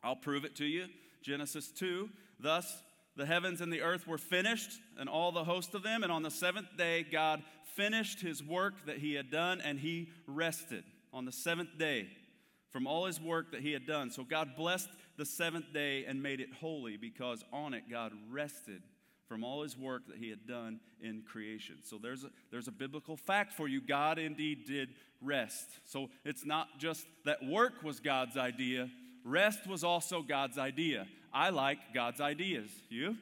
I'll 0.00 0.14
prove 0.14 0.44
it 0.44 0.54
to 0.56 0.64
you. 0.64 0.86
Genesis 1.22 1.72
2 1.72 2.08
Thus 2.38 2.84
the 3.16 3.26
heavens 3.26 3.60
and 3.60 3.72
the 3.72 3.82
earth 3.82 4.06
were 4.06 4.16
finished, 4.16 4.70
and 4.96 5.08
all 5.08 5.32
the 5.32 5.42
host 5.42 5.74
of 5.74 5.82
them. 5.82 6.04
And 6.04 6.12
on 6.12 6.22
the 6.22 6.30
seventh 6.30 6.76
day, 6.78 7.02
God 7.02 7.42
finished 7.74 8.20
his 8.20 8.44
work 8.44 8.74
that 8.86 8.98
he 8.98 9.14
had 9.14 9.28
done, 9.28 9.60
and 9.60 9.80
he 9.80 10.10
rested 10.28 10.84
on 11.12 11.24
the 11.24 11.32
seventh 11.32 11.76
day 11.76 12.06
from 12.70 12.86
all 12.86 13.06
his 13.06 13.20
work 13.20 13.50
that 13.50 13.62
he 13.62 13.72
had 13.72 13.88
done. 13.88 14.12
So 14.12 14.22
God 14.22 14.50
blessed 14.56 14.90
the 15.16 15.26
seventh 15.26 15.72
day 15.72 16.04
and 16.04 16.22
made 16.22 16.40
it 16.40 16.52
holy 16.60 16.96
because 16.96 17.42
on 17.52 17.74
it 17.74 17.90
God 17.90 18.12
rested 18.30 18.82
from 19.28 19.42
all 19.42 19.62
his 19.62 19.76
work 19.76 20.06
that 20.08 20.16
he 20.16 20.30
had 20.30 20.46
done 20.46 20.80
in 21.00 21.22
creation. 21.22 21.76
So 21.82 21.98
there's 22.00 22.24
a, 22.24 22.30
there's 22.50 22.68
a 22.68 22.72
biblical 22.72 23.16
fact 23.16 23.52
for 23.52 23.68
you. 23.68 23.80
God 23.80 24.18
indeed 24.18 24.66
did 24.66 24.90
rest. 25.20 25.66
So 25.84 26.10
it's 26.24 26.44
not 26.44 26.78
just 26.78 27.06
that 27.24 27.44
work 27.44 27.82
was 27.82 28.00
God's 28.00 28.36
idea, 28.36 28.88
rest 29.24 29.66
was 29.66 29.82
also 29.82 30.22
God's 30.22 30.58
idea. 30.58 31.06
I 31.32 31.50
like 31.50 31.78
God's 31.92 32.20
ideas. 32.20 32.70
You? 32.88 33.16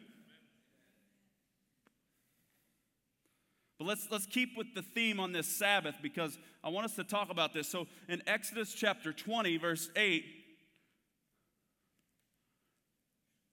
But 3.79 3.87
let's, 3.87 4.09
let's 4.11 4.27
keep 4.27 4.57
with 4.57 4.75
the 4.75 4.83
theme 4.83 5.19
on 5.19 5.33
this 5.33 5.49
Sabbath 5.49 5.97
because 6.01 6.39
I 6.63 6.69
want 6.69 6.85
us 6.85 6.95
to 6.97 7.05
talk 7.05 7.31
about 7.31 7.53
this. 7.53 7.69
So 7.69 7.87
in 8.09 8.23
Exodus 8.27 8.73
chapter 8.73 9.13
20, 9.13 9.57
verse 9.57 9.91
8, 9.97 10.25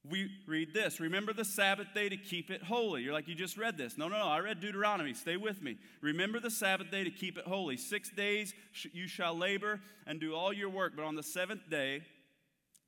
we 0.10 0.32
read 0.48 0.74
this 0.74 1.00
Remember 1.00 1.34
the 1.34 1.46
Sabbath 1.46 1.88
day 1.94 2.10
to 2.10 2.18
keep 2.18 2.50
it 2.50 2.64
holy. 2.64 3.04
You're 3.04 3.14
like, 3.14 3.28
you 3.28 3.36
just 3.36 3.58
read 3.58 3.78
this. 3.78 3.98
No, 3.98 4.08
no, 4.08 4.18
no. 4.18 4.28
I 4.28 4.40
read 4.40 4.60
Deuteronomy. 4.60 5.14
Stay 5.14 5.38
with 5.38 5.62
me. 5.62 5.78
Remember 6.02 6.40
the 6.40 6.50
Sabbath 6.50 6.90
day 6.90 7.04
to 7.04 7.12
keep 7.12 7.38
it 7.38 7.46
holy. 7.46 7.78
Six 7.78 8.10
days 8.10 8.54
you 8.94 9.08
shall 9.08 9.38
labor 9.38 9.80
and 10.08 10.20
do 10.20 10.34
all 10.34 10.52
your 10.52 10.70
work, 10.70 10.94
but 10.96 11.06
on 11.06 11.16
the 11.16 11.24
seventh 11.24 11.70
day 11.70 12.02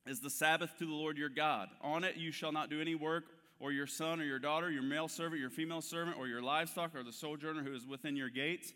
is 0.07 0.19
the 0.19 0.29
Sabbath 0.29 0.77
to 0.79 0.85
the 0.85 0.93
Lord 0.93 1.17
your 1.17 1.29
God. 1.29 1.69
On 1.81 2.03
it 2.03 2.17
you 2.17 2.31
shall 2.31 2.51
not 2.51 2.69
do 2.69 2.81
any 2.81 2.95
work 2.95 3.25
or 3.59 3.71
your 3.71 3.87
son 3.87 4.19
or 4.19 4.23
your 4.23 4.39
daughter, 4.39 4.69
your 4.71 4.83
male 4.83 5.07
servant, 5.07 5.39
your 5.39 5.49
female 5.49 5.81
servant, 5.81 6.17
or 6.17 6.27
your 6.27 6.41
livestock, 6.41 6.95
or 6.95 7.03
the 7.03 7.13
sojourner 7.13 7.63
who 7.63 7.73
is 7.73 7.85
within 7.85 8.15
your 8.15 8.29
gates. 8.29 8.73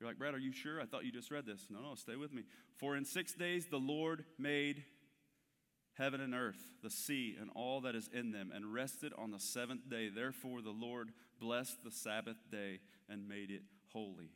You're 0.00 0.08
like, 0.08 0.18
Brad, 0.18 0.34
are 0.34 0.38
you 0.38 0.52
sure? 0.52 0.80
I 0.80 0.84
thought 0.84 1.04
you 1.04 1.12
just 1.12 1.30
read 1.30 1.46
this. 1.46 1.66
No, 1.70 1.80
no, 1.80 1.94
stay 1.94 2.16
with 2.16 2.32
me. 2.32 2.42
For 2.76 2.96
in 2.96 3.04
six 3.04 3.34
days 3.34 3.66
the 3.66 3.78
Lord 3.78 4.24
made 4.38 4.82
heaven 5.98 6.20
and 6.20 6.34
earth, 6.34 6.62
the 6.82 6.90
sea, 6.90 7.36
and 7.40 7.50
all 7.54 7.80
that 7.82 7.94
is 7.94 8.08
in 8.12 8.32
them, 8.32 8.52
and 8.54 8.72
rested 8.72 9.12
on 9.18 9.30
the 9.30 9.40
seventh 9.40 9.88
day. 9.88 10.08
Therefore 10.08 10.62
the 10.62 10.70
Lord 10.70 11.10
blessed 11.40 11.82
the 11.84 11.90
Sabbath 11.90 12.36
day 12.50 12.80
and 13.08 13.28
made 13.28 13.50
it 13.50 13.62
holy. 13.92 14.30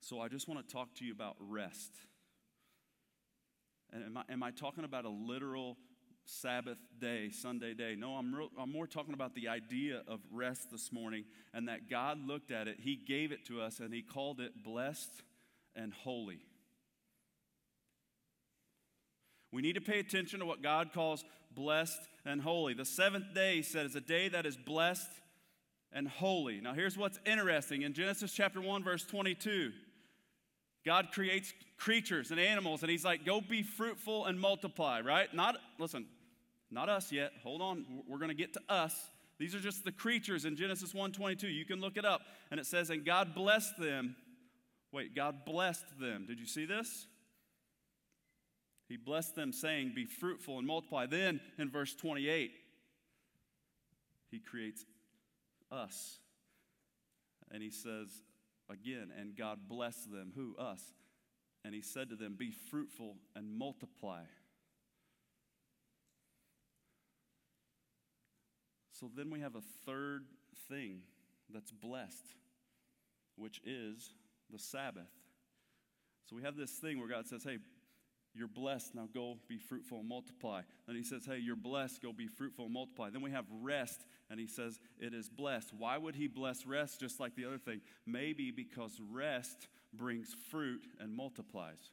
So 0.00 0.20
I 0.20 0.28
just 0.28 0.48
want 0.48 0.66
to 0.66 0.72
talk 0.72 0.94
to 0.96 1.04
you 1.04 1.12
about 1.12 1.36
rest. 1.38 1.92
And 3.92 4.04
am 4.04 4.16
I, 4.16 4.22
am 4.32 4.42
I 4.42 4.50
talking 4.50 4.84
about 4.84 5.04
a 5.04 5.10
literal 5.10 5.76
Sabbath 6.24 6.78
day, 6.98 7.30
Sunday 7.30 7.74
day. 7.74 7.96
No, 7.98 8.12
I'm, 8.12 8.34
real, 8.34 8.48
I'm 8.58 8.70
more 8.70 8.86
talking 8.86 9.14
about 9.14 9.34
the 9.34 9.48
idea 9.48 10.02
of 10.06 10.20
rest 10.30 10.70
this 10.70 10.92
morning 10.92 11.24
and 11.52 11.68
that 11.68 11.90
God 11.90 12.18
looked 12.24 12.50
at 12.50 12.68
it, 12.68 12.78
He 12.80 12.96
gave 12.96 13.32
it 13.32 13.44
to 13.46 13.60
us, 13.60 13.80
and 13.80 13.92
He 13.92 14.02
called 14.02 14.40
it 14.40 14.62
blessed 14.62 15.22
and 15.74 15.92
holy. 15.92 16.40
We 19.52 19.62
need 19.62 19.74
to 19.74 19.80
pay 19.80 19.98
attention 19.98 20.40
to 20.40 20.46
what 20.46 20.62
God 20.62 20.92
calls 20.92 21.24
blessed 21.54 22.00
and 22.24 22.40
holy. 22.40 22.74
The 22.74 22.84
seventh 22.84 23.34
day, 23.34 23.56
He 23.56 23.62
said, 23.62 23.86
is 23.86 23.96
a 23.96 24.00
day 24.00 24.28
that 24.28 24.46
is 24.46 24.56
blessed 24.56 25.10
and 25.92 26.06
holy. 26.06 26.60
Now, 26.60 26.74
here's 26.74 26.96
what's 26.96 27.18
interesting. 27.26 27.82
In 27.82 27.92
Genesis 27.92 28.32
chapter 28.32 28.60
1, 28.60 28.84
verse 28.84 29.04
22, 29.04 29.72
God 30.86 31.08
creates 31.12 31.52
creatures 31.76 32.30
and 32.30 32.38
animals, 32.38 32.82
and 32.82 32.90
He's 32.90 33.04
like, 33.04 33.24
go 33.24 33.40
be 33.40 33.62
fruitful 33.62 34.26
and 34.26 34.40
multiply, 34.40 35.00
right? 35.00 35.32
Not, 35.34 35.56
listen, 35.78 36.06
not 36.70 36.88
us 36.88 37.10
yet. 37.10 37.32
Hold 37.42 37.60
on. 37.62 37.84
We're 38.08 38.18
going 38.18 38.28
to 38.28 38.34
get 38.34 38.52
to 38.54 38.60
us. 38.68 38.94
These 39.38 39.54
are 39.54 39.60
just 39.60 39.84
the 39.84 39.92
creatures 39.92 40.44
in 40.44 40.54
Genesis 40.54 40.92
1:22. 40.92 41.44
You 41.44 41.64
can 41.64 41.80
look 41.80 41.96
it 41.96 42.04
up. 42.04 42.20
And 42.50 42.60
it 42.60 42.66
says, 42.66 42.90
"And 42.90 43.04
God 43.04 43.34
blessed 43.34 43.78
them." 43.78 44.14
Wait, 44.92 45.14
God 45.14 45.44
blessed 45.46 45.98
them. 45.98 46.26
Did 46.26 46.38
you 46.38 46.46
see 46.46 46.66
this? 46.66 47.06
He 48.90 48.96
blessed 48.96 49.36
them 49.36 49.52
saying, 49.52 49.94
"Be 49.94 50.04
fruitful 50.04 50.58
and 50.58 50.66
multiply." 50.66 51.06
Then 51.06 51.40
in 51.58 51.70
verse 51.70 51.94
28, 51.94 52.52
he 54.32 54.40
creates 54.40 54.84
us. 55.70 56.18
And 57.52 57.62
he 57.62 57.70
says 57.70 58.24
again, 58.68 59.12
"And 59.12 59.36
God 59.36 59.68
blessed 59.68 60.10
them." 60.10 60.32
Who? 60.32 60.56
Us. 60.56 60.92
And 61.62 61.72
he 61.72 61.82
said 61.82 62.08
to 62.10 62.16
them, 62.16 62.34
"Be 62.34 62.50
fruitful 62.50 63.16
and 63.36 63.56
multiply." 63.56 64.26
So 68.90 69.08
then 69.08 69.30
we 69.30 69.38
have 69.38 69.54
a 69.54 69.62
third 69.62 70.26
thing 70.68 71.04
that's 71.48 71.70
blessed, 71.70 72.34
which 73.36 73.60
is 73.64 74.14
the 74.50 74.58
Sabbath. 74.58 75.12
So 76.24 76.34
we 76.34 76.42
have 76.42 76.56
this 76.56 76.78
thing 76.78 76.98
where 76.98 77.08
God 77.08 77.26
says, 77.26 77.44
Hey, 77.44 77.60
you're 78.34 78.48
blessed, 78.48 78.94
now 78.94 79.08
go 79.12 79.36
be 79.48 79.58
fruitful 79.58 79.98
and 79.98 80.08
multiply. 80.08 80.62
Then 80.86 80.96
he 80.96 81.02
says, 81.02 81.24
Hey, 81.26 81.38
you're 81.38 81.56
blessed, 81.56 82.02
go 82.02 82.12
be 82.12 82.28
fruitful 82.28 82.66
and 82.66 82.74
multiply. 82.74 83.10
Then 83.10 83.22
we 83.22 83.32
have 83.32 83.46
rest, 83.62 84.04
and 84.30 84.38
he 84.38 84.46
says, 84.46 84.78
It 84.98 85.14
is 85.14 85.28
blessed. 85.28 85.72
Why 85.76 85.98
would 85.98 86.14
he 86.14 86.28
bless 86.28 86.64
rest 86.66 87.00
just 87.00 87.18
like 87.18 87.34
the 87.34 87.44
other 87.44 87.58
thing? 87.58 87.80
Maybe 88.06 88.50
because 88.50 89.00
rest 89.10 89.68
brings 89.92 90.34
fruit 90.50 90.82
and 91.00 91.14
multiplies. 91.14 91.90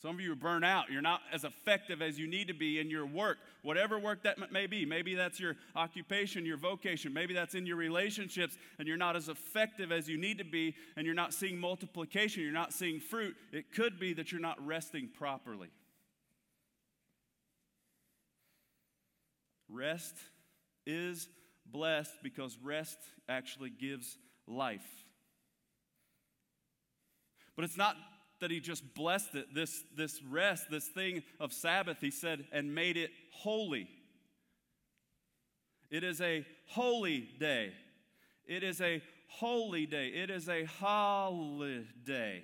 Some 0.00 0.14
of 0.14 0.20
you 0.20 0.30
are 0.30 0.36
burnt 0.36 0.64
out. 0.64 0.90
You're 0.90 1.02
not 1.02 1.22
as 1.32 1.42
effective 1.42 2.00
as 2.00 2.20
you 2.20 2.28
need 2.28 2.46
to 2.46 2.54
be 2.54 2.78
in 2.78 2.88
your 2.88 3.04
work, 3.04 3.38
whatever 3.62 3.98
work 3.98 4.22
that 4.22 4.52
may 4.52 4.68
be. 4.68 4.86
Maybe 4.86 5.16
that's 5.16 5.40
your 5.40 5.56
occupation, 5.74 6.46
your 6.46 6.56
vocation. 6.56 7.12
Maybe 7.12 7.34
that's 7.34 7.56
in 7.56 7.66
your 7.66 7.76
relationships, 7.76 8.56
and 8.78 8.86
you're 8.86 8.96
not 8.96 9.16
as 9.16 9.28
effective 9.28 9.90
as 9.90 10.08
you 10.08 10.16
need 10.16 10.38
to 10.38 10.44
be, 10.44 10.76
and 10.96 11.04
you're 11.04 11.16
not 11.16 11.34
seeing 11.34 11.58
multiplication, 11.58 12.44
you're 12.44 12.52
not 12.52 12.72
seeing 12.72 13.00
fruit. 13.00 13.34
It 13.52 13.72
could 13.72 13.98
be 13.98 14.12
that 14.14 14.30
you're 14.30 14.40
not 14.40 14.64
resting 14.64 15.08
properly. 15.08 15.68
Rest 19.68 20.14
is 20.86 21.28
blessed 21.66 22.22
because 22.22 22.56
rest 22.62 22.98
actually 23.28 23.70
gives 23.70 24.16
life. 24.46 25.04
But 27.56 27.64
it's 27.64 27.76
not 27.76 27.96
that 28.40 28.50
he 28.50 28.60
just 28.60 28.94
blessed 28.94 29.34
it, 29.34 29.54
this, 29.54 29.82
this 29.96 30.22
rest, 30.22 30.70
this 30.70 30.86
thing 30.86 31.22
of 31.40 31.52
Sabbath, 31.52 31.98
he 32.00 32.10
said, 32.10 32.46
and 32.52 32.74
made 32.74 32.96
it 32.96 33.10
holy. 33.32 33.88
It 35.90 36.04
is 36.04 36.20
a 36.20 36.46
holy 36.66 37.28
day. 37.38 37.72
It 38.46 38.62
is 38.62 38.80
a 38.80 39.02
holy 39.28 39.86
day. 39.86 40.08
It 40.08 40.30
is 40.30 40.48
a 40.48 40.64
holiday. 40.64 42.42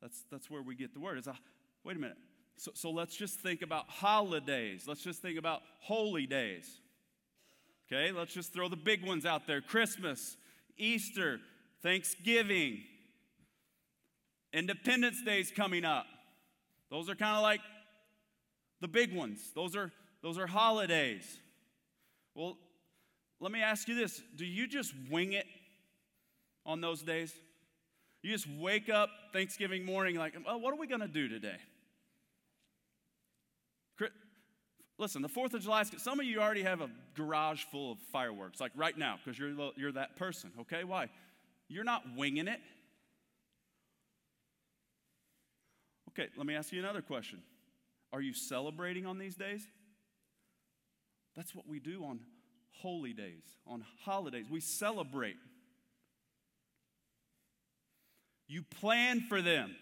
That's, 0.00 0.24
that's 0.30 0.50
where 0.50 0.62
we 0.62 0.74
get 0.74 0.94
the 0.94 1.00
word. 1.00 1.18
It's 1.18 1.26
a, 1.26 1.38
wait 1.84 1.96
a 1.96 2.00
minute. 2.00 2.16
So, 2.56 2.72
so 2.74 2.90
let's 2.90 3.16
just 3.16 3.40
think 3.40 3.62
about 3.62 3.88
holidays. 3.88 4.84
Let's 4.86 5.02
just 5.02 5.22
think 5.22 5.38
about 5.38 5.62
holy 5.80 6.26
days. 6.26 6.80
Okay, 7.92 8.12
let's 8.12 8.32
just 8.32 8.52
throw 8.52 8.68
the 8.68 8.76
big 8.76 9.04
ones 9.04 9.26
out 9.26 9.46
there 9.46 9.60
Christmas, 9.60 10.36
Easter, 10.76 11.40
Thanksgiving, 11.82 12.82
Independence 14.52 15.22
Day's 15.24 15.50
coming 15.50 15.84
up. 15.84 16.06
Those 16.90 17.08
are 17.08 17.14
kind 17.14 17.36
of 17.36 17.42
like 17.42 17.60
the 18.80 18.88
big 18.88 19.14
ones. 19.14 19.40
Those 19.54 19.76
are 19.76 19.92
those 20.22 20.38
are 20.38 20.46
holidays. 20.46 21.24
Well, 22.34 22.56
let 23.40 23.52
me 23.52 23.62
ask 23.62 23.88
you 23.88 23.94
this. 23.94 24.20
Do 24.36 24.44
you 24.44 24.66
just 24.66 24.92
wing 25.10 25.32
it 25.32 25.46
on 26.66 26.80
those 26.80 27.02
days? 27.02 27.32
You 28.22 28.30
just 28.32 28.46
wake 28.58 28.90
up 28.90 29.08
Thanksgiving 29.32 29.84
morning 29.84 30.16
like, 30.16 30.34
well, 30.44 30.60
what 30.60 30.74
are 30.74 30.76
we 30.76 30.86
going 30.86 31.00
to 31.00 31.08
do 31.08 31.26
today? 31.26 31.56
Listen, 35.00 35.22
the 35.22 35.30
4th 35.30 35.54
of 35.54 35.62
July, 35.62 35.82
some 35.84 36.20
of 36.20 36.26
you 36.26 36.40
already 36.40 36.62
have 36.62 36.82
a 36.82 36.90
garage 37.14 37.64
full 37.72 37.92
of 37.92 37.98
fireworks, 38.12 38.60
like 38.60 38.70
right 38.76 38.96
now, 38.98 39.16
because 39.16 39.38
you're, 39.38 39.54
you're 39.74 39.92
that 39.92 40.14
person, 40.16 40.52
okay? 40.60 40.84
Why? 40.84 41.08
You're 41.68 41.84
not 41.84 42.02
winging 42.18 42.48
it. 42.48 42.60
Okay, 46.20 46.28
let 46.36 46.46
me 46.46 46.54
ask 46.54 46.70
you 46.70 46.80
another 46.80 47.00
question. 47.00 47.38
Are 48.12 48.20
you 48.20 48.34
celebrating 48.34 49.06
on 49.06 49.16
these 49.16 49.36
days? 49.36 49.66
That's 51.34 51.54
what 51.54 51.66
we 51.66 51.80
do 51.80 52.04
on 52.04 52.20
holy 52.82 53.14
days, 53.14 53.42
on 53.66 53.82
holidays. 54.04 54.44
We 54.50 54.60
celebrate. 54.60 55.36
You 58.48 58.62
plan 58.80 59.22
for 59.30 59.40
them. 59.40 59.74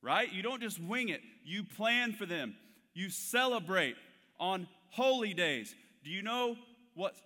right? 0.00 0.32
You 0.32 0.42
don't 0.42 0.62
just 0.62 0.80
wing 0.80 1.08
it, 1.08 1.22
you 1.44 1.64
plan 1.64 2.12
for 2.12 2.24
them. 2.26 2.54
You 2.94 3.10
celebrate 3.10 3.96
on 4.38 4.68
holy 4.90 5.34
days. 5.34 5.74
Do 6.04 6.10
you 6.10 6.22
know 6.22 6.54
what 6.94 7.16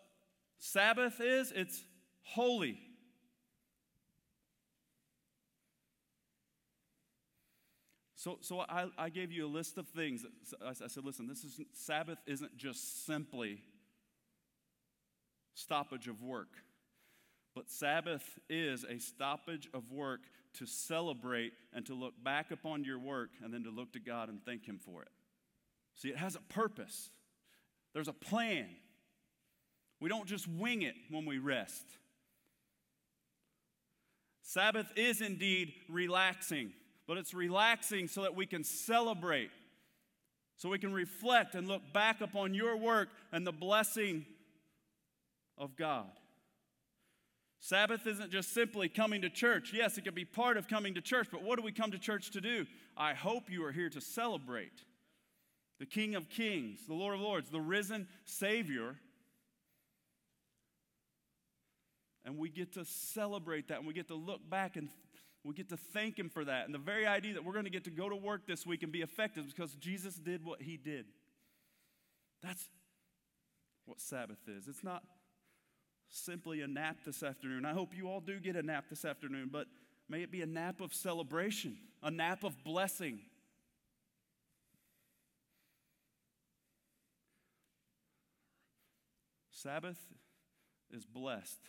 Sabbath 0.58 1.20
is? 1.20 1.52
It's 1.54 1.82
holy. 2.22 2.78
So, 8.24 8.38
so 8.40 8.60
I, 8.60 8.86
I 8.96 9.10
gave 9.10 9.32
you 9.32 9.44
a 9.44 9.52
list 9.52 9.76
of 9.76 9.86
things. 9.86 10.24
I, 10.64 10.70
I 10.70 10.88
said, 10.88 11.04
listen, 11.04 11.26
this 11.26 11.44
is 11.44 11.60
Sabbath 11.74 12.16
isn't 12.26 12.56
just 12.56 13.04
simply 13.04 13.60
stoppage 15.52 16.08
of 16.08 16.22
work, 16.22 16.48
but 17.54 17.68
Sabbath 17.68 18.38
is 18.48 18.82
a 18.88 18.98
stoppage 18.98 19.68
of 19.74 19.92
work 19.92 20.20
to 20.54 20.64
celebrate 20.64 21.52
and 21.74 21.84
to 21.84 21.92
look 21.92 22.14
back 22.24 22.50
upon 22.50 22.82
your 22.82 22.98
work 22.98 23.28
and 23.42 23.52
then 23.52 23.62
to 23.64 23.70
look 23.70 23.92
to 23.92 24.00
God 24.00 24.30
and 24.30 24.42
thank 24.42 24.64
Him 24.64 24.80
for 24.82 25.02
it. 25.02 25.10
See, 25.94 26.08
it 26.08 26.16
has 26.16 26.34
a 26.34 26.40
purpose, 26.40 27.10
there's 27.92 28.08
a 28.08 28.14
plan. 28.14 28.68
We 30.00 30.08
don't 30.08 30.26
just 30.26 30.48
wing 30.48 30.80
it 30.80 30.94
when 31.10 31.26
we 31.26 31.36
rest. 31.36 31.84
Sabbath 34.40 34.90
is 34.96 35.20
indeed 35.20 35.74
relaxing, 35.90 36.72
but 37.06 37.18
it's 37.18 37.34
relaxing 37.34 38.08
so 38.08 38.22
that 38.22 38.34
we 38.34 38.46
can 38.46 38.64
celebrate, 38.64 39.50
so 40.56 40.68
we 40.68 40.78
can 40.78 40.92
reflect 40.92 41.54
and 41.54 41.68
look 41.68 41.82
back 41.92 42.20
upon 42.20 42.54
your 42.54 42.76
work 42.76 43.08
and 43.32 43.46
the 43.46 43.52
blessing 43.52 44.24
of 45.58 45.76
God. 45.76 46.10
Sabbath 47.60 48.06
isn't 48.06 48.30
just 48.30 48.52
simply 48.52 48.90
coming 48.90 49.22
to 49.22 49.30
church. 49.30 49.72
Yes, 49.74 49.96
it 49.96 50.04
can 50.04 50.14
be 50.14 50.26
part 50.26 50.58
of 50.58 50.68
coming 50.68 50.94
to 50.94 51.00
church, 51.00 51.28
but 51.32 51.42
what 51.42 51.56
do 51.58 51.64
we 51.64 51.72
come 51.72 51.90
to 51.92 51.98
church 51.98 52.30
to 52.32 52.40
do? 52.40 52.66
I 52.96 53.14
hope 53.14 53.50
you 53.50 53.64
are 53.64 53.72
here 53.72 53.88
to 53.88 54.00
celebrate 54.00 54.84
the 55.78 55.86
King 55.86 56.14
of 56.14 56.28
Kings, 56.28 56.80
the 56.86 56.94
Lord 56.94 57.14
of 57.14 57.20
Lords, 57.20 57.48
the 57.50 57.60
risen 57.60 58.06
Savior. 58.24 58.96
And 62.24 62.38
we 62.38 62.48
get 62.48 62.74
to 62.74 62.84
celebrate 62.84 63.68
that 63.68 63.78
and 63.78 63.86
we 63.86 63.92
get 63.92 64.08
to 64.08 64.14
look 64.14 64.48
back 64.48 64.76
and 64.76 64.88
we 65.44 65.54
get 65.54 65.68
to 65.68 65.76
thank 65.76 66.18
Him 66.18 66.30
for 66.30 66.44
that. 66.44 66.64
And 66.64 66.74
the 66.74 66.78
very 66.78 67.06
idea 67.06 67.34
that 67.34 67.44
we're 67.44 67.52
going 67.52 67.66
to 67.66 67.70
get 67.70 67.84
to 67.84 67.90
go 67.90 68.08
to 68.08 68.16
work 68.16 68.46
this 68.46 68.66
week 68.66 68.82
and 68.82 68.90
be 68.90 69.02
effective 69.02 69.46
because 69.46 69.74
Jesus 69.74 70.14
did 70.14 70.44
what 70.44 70.62
He 70.62 70.76
did. 70.76 71.04
That's 72.42 72.68
what 73.84 74.00
Sabbath 74.00 74.48
is. 74.48 74.66
It's 74.68 74.82
not 74.82 75.02
simply 76.08 76.62
a 76.62 76.66
nap 76.66 76.98
this 77.04 77.22
afternoon. 77.22 77.64
I 77.64 77.72
hope 77.72 77.94
you 77.94 78.08
all 78.08 78.20
do 78.20 78.40
get 78.40 78.56
a 78.56 78.62
nap 78.62 78.86
this 78.88 79.04
afternoon, 79.04 79.50
but 79.52 79.66
may 80.08 80.22
it 80.22 80.32
be 80.32 80.42
a 80.42 80.46
nap 80.46 80.80
of 80.80 80.94
celebration, 80.94 81.76
a 82.02 82.10
nap 82.10 82.42
of 82.44 82.62
blessing. 82.64 83.20
Sabbath 89.50 89.98
is 90.90 91.06
blessed, 91.06 91.60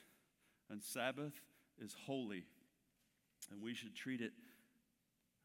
and 0.70 0.82
Sabbath 0.82 1.34
is 1.82 1.96
holy, 2.06 2.44
and 3.52 3.62
we 3.62 3.74
should 3.74 3.96
treat 3.96 4.22
it 4.22 4.34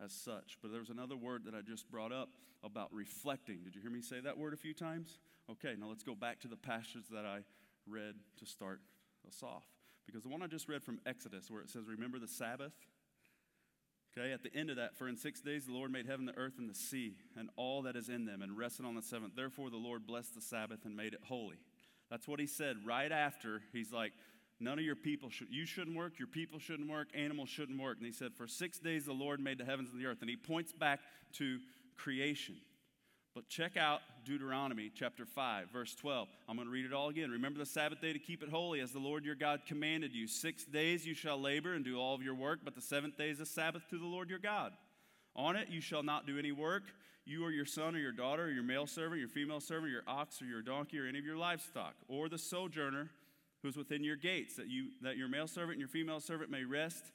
as 0.02 0.12
such. 0.12 0.58
But 0.62 0.72
there's 0.72 0.90
another 0.90 1.16
word 1.16 1.44
that 1.44 1.54
I 1.54 1.60
just 1.60 1.90
brought 1.90 2.12
up 2.12 2.30
about 2.62 2.92
reflecting. 2.92 3.60
Did 3.64 3.74
you 3.74 3.80
hear 3.80 3.90
me 3.90 4.02
say 4.02 4.20
that 4.20 4.38
word 4.38 4.52
a 4.54 4.56
few 4.56 4.74
times? 4.74 5.18
Okay, 5.50 5.74
now 5.78 5.88
let's 5.88 6.02
go 6.02 6.14
back 6.14 6.40
to 6.40 6.48
the 6.48 6.56
passage 6.56 7.08
that 7.10 7.24
I 7.24 7.40
read 7.86 8.14
to 8.38 8.46
start 8.46 8.80
us 9.26 9.42
off. 9.42 9.64
Because 10.06 10.22
the 10.22 10.28
one 10.28 10.42
I 10.42 10.46
just 10.46 10.68
read 10.68 10.82
from 10.82 11.00
Exodus, 11.06 11.50
where 11.50 11.62
it 11.62 11.70
says, 11.70 11.84
Remember 11.86 12.18
the 12.18 12.28
Sabbath? 12.28 12.72
Okay, 14.16 14.32
at 14.32 14.42
the 14.42 14.54
end 14.56 14.70
of 14.70 14.76
that, 14.76 14.96
for 14.96 15.08
in 15.08 15.16
six 15.16 15.40
days 15.40 15.66
the 15.66 15.72
Lord 15.72 15.92
made 15.92 16.06
heaven, 16.06 16.26
the 16.26 16.36
earth, 16.36 16.54
and 16.58 16.68
the 16.68 16.74
sea, 16.74 17.14
and 17.36 17.48
all 17.56 17.82
that 17.82 17.94
is 17.94 18.08
in 18.08 18.24
them, 18.24 18.42
and 18.42 18.58
rested 18.58 18.84
on 18.84 18.96
the 18.96 19.02
seventh. 19.02 19.36
Therefore 19.36 19.70
the 19.70 19.76
Lord 19.76 20.06
blessed 20.06 20.34
the 20.34 20.40
Sabbath 20.40 20.84
and 20.84 20.96
made 20.96 21.14
it 21.14 21.20
holy. 21.28 21.58
That's 22.10 22.26
what 22.26 22.40
he 22.40 22.46
said 22.46 22.76
right 22.84 23.12
after. 23.12 23.62
He's 23.72 23.92
like, 23.92 24.12
None 24.60 24.78
of 24.78 24.84
your 24.84 24.96
people 24.96 25.30
should, 25.30 25.48
you 25.50 25.64
shouldn't 25.64 25.96
work, 25.96 26.18
your 26.18 26.28
people 26.28 26.58
shouldn't 26.58 26.90
work, 26.90 27.08
animals 27.14 27.48
shouldn't 27.48 27.80
work. 27.80 27.96
And 27.96 28.06
he 28.06 28.12
said, 28.12 28.34
For 28.34 28.46
six 28.46 28.78
days 28.78 29.06
the 29.06 29.12
Lord 29.14 29.40
made 29.40 29.56
the 29.56 29.64
heavens 29.64 29.88
and 29.90 30.00
the 30.00 30.06
earth. 30.06 30.18
And 30.20 30.28
he 30.28 30.36
points 30.36 30.72
back 30.72 31.00
to 31.34 31.58
creation. 31.96 32.56
But 33.34 33.48
check 33.48 33.76
out 33.76 34.00
Deuteronomy 34.24 34.90
chapter 34.94 35.24
5, 35.24 35.68
verse 35.72 35.94
12. 35.94 36.28
I'm 36.48 36.56
going 36.56 36.66
to 36.66 36.72
read 36.72 36.84
it 36.84 36.92
all 36.92 37.08
again. 37.08 37.30
Remember 37.30 37.58
the 37.58 37.66
Sabbath 37.66 38.00
day 38.00 38.12
to 38.12 38.18
keep 38.18 38.42
it 38.42 38.50
holy 38.50 38.80
as 38.80 38.90
the 38.90 38.98
Lord 38.98 39.24
your 39.24 39.36
God 39.36 39.60
commanded 39.66 40.12
you. 40.12 40.26
Six 40.26 40.64
days 40.64 41.06
you 41.06 41.14
shall 41.14 41.40
labor 41.40 41.72
and 41.72 41.84
do 41.84 41.98
all 41.98 42.14
of 42.14 42.22
your 42.22 42.34
work, 42.34 42.60
but 42.64 42.74
the 42.74 42.82
seventh 42.82 43.16
day 43.16 43.30
is 43.30 43.40
a 43.40 43.46
Sabbath 43.46 43.88
to 43.90 43.98
the 43.98 44.06
Lord 44.06 44.28
your 44.28 44.40
God. 44.40 44.72
On 45.36 45.56
it 45.56 45.68
you 45.70 45.80
shall 45.80 46.02
not 46.02 46.26
do 46.26 46.38
any 46.38 46.52
work, 46.52 46.82
you 47.24 47.44
or 47.44 47.50
your 47.50 47.64
son 47.64 47.94
or 47.94 47.98
your 47.98 48.12
daughter 48.12 48.46
or 48.46 48.50
your 48.50 48.64
male 48.64 48.86
servant, 48.86 49.20
your 49.20 49.28
female 49.28 49.60
servant, 49.60 49.92
your 49.92 50.02
ox 50.08 50.42
or 50.42 50.46
your 50.46 50.60
donkey 50.60 50.98
or 50.98 51.06
any 51.06 51.18
of 51.18 51.24
your 51.24 51.36
livestock, 51.36 51.94
or 52.08 52.28
the 52.28 52.36
sojourner 52.36 53.10
who's 53.62 53.76
within 53.76 54.02
your 54.02 54.16
gates, 54.16 54.56
that, 54.56 54.68
you, 54.68 54.88
that 55.02 55.16
your 55.16 55.28
male 55.28 55.46
servant 55.46 55.72
and 55.72 55.80
your 55.80 55.88
female 55.88 56.20
servant 56.20 56.50
may 56.50 56.64
rest 56.64 57.12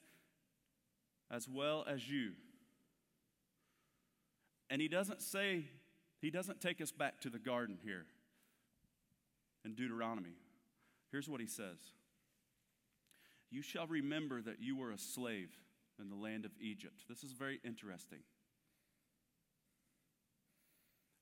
as 1.30 1.48
well 1.48 1.84
as 1.88 2.08
you. 2.08 2.32
And 4.70 4.80
he 4.80 4.88
doesn't 4.88 5.22
say 5.22 5.64
he 6.20 6.30
doesn't 6.30 6.60
take 6.60 6.80
us 6.80 6.92
back 6.92 7.20
to 7.20 7.30
the 7.30 7.38
garden 7.38 7.78
here 7.84 8.06
in 9.64 9.74
Deuteronomy. 9.74 10.34
Here's 11.10 11.28
what 11.28 11.40
he 11.40 11.46
says 11.46 11.78
You 13.50 13.62
shall 13.62 13.86
remember 13.86 14.42
that 14.42 14.60
you 14.60 14.76
were 14.76 14.92
a 14.92 14.98
slave 14.98 15.50
in 16.00 16.08
the 16.08 16.16
land 16.16 16.44
of 16.44 16.52
Egypt. 16.60 17.04
This 17.08 17.22
is 17.22 17.32
very 17.32 17.60
interesting. 17.64 18.20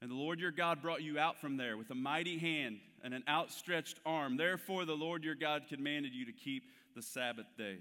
And 0.02 0.10
the 0.10 0.16
Lord 0.16 0.40
your 0.40 0.50
God 0.50 0.82
brought 0.82 1.02
you 1.02 1.18
out 1.18 1.40
from 1.40 1.56
there 1.56 1.76
with 1.76 1.90
a 1.90 1.94
mighty 1.94 2.38
hand 2.38 2.78
and 3.02 3.14
an 3.14 3.24
outstretched 3.28 4.00
arm. 4.04 4.36
Therefore, 4.36 4.84
the 4.84 4.96
Lord 4.96 5.24
your 5.24 5.34
God 5.34 5.64
commanded 5.68 6.14
you 6.14 6.26
to 6.26 6.32
keep 6.32 6.64
the 6.94 7.02
Sabbath 7.02 7.46
day. 7.56 7.78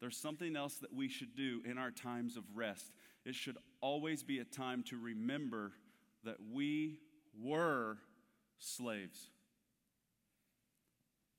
There's 0.00 0.16
something 0.16 0.56
else 0.56 0.76
that 0.76 0.94
we 0.94 1.08
should 1.08 1.36
do 1.36 1.60
in 1.64 1.76
our 1.76 1.90
times 1.90 2.36
of 2.36 2.44
rest. 2.54 2.92
It 3.26 3.34
should 3.34 3.58
always 3.80 4.22
be 4.22 4.38
a 4.38 4.44
time 4.44 4.82
to 4.84 4.96
remember 4.96 5.72
that 6.24 6.36
we 6.52 6.98
were 7.38 7.98
slaves. 8.58 9.28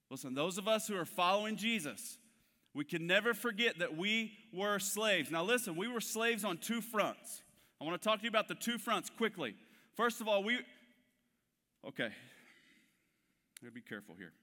Listen, 0.10 0.36
those 0.36 0.58
of 0.58 0.67
us 0.67 0.88
who 0.88 0.97
are 0.97 1.06
following 1.06 1.56
Jesus, 1.56 2.17
we 2.74 2.84
can 2.84 3.08
never 3.08 3.34
forget 3.34 3.80
that 3.80 3.97
we 3.97 4.34
were 4.54 4.78
slaves. 4.78 5.32
Now, 5.32 5.43
listen, 5.43 5.76
we 5.76 5.88
were 5.88 6.02
slaves 6.02 6.43
on 6.43 6.58
two 6.58 6.82
fronts. 6.82 7.41
I 7.80 7.86
want 7.86 8.00
to 8.00 8.08
talk 8.08 8.19
to 8.19 8.24
you 8.24 8.30
about 8.30 8.47
the 8.47 8.56
two 8.56 8.78
fronts 8.78 9.10
quickly. 9.10 9.56
First 9.95 10.21
of 10.21 10.27
all, 10.27 10.43
we, 10.43 10.60
okay, 11.88 12.10
going 13.62 13.65
to 13.65 13.71
be 13.71 13.82
careful 13.82 14.15
here. 14.17 14.34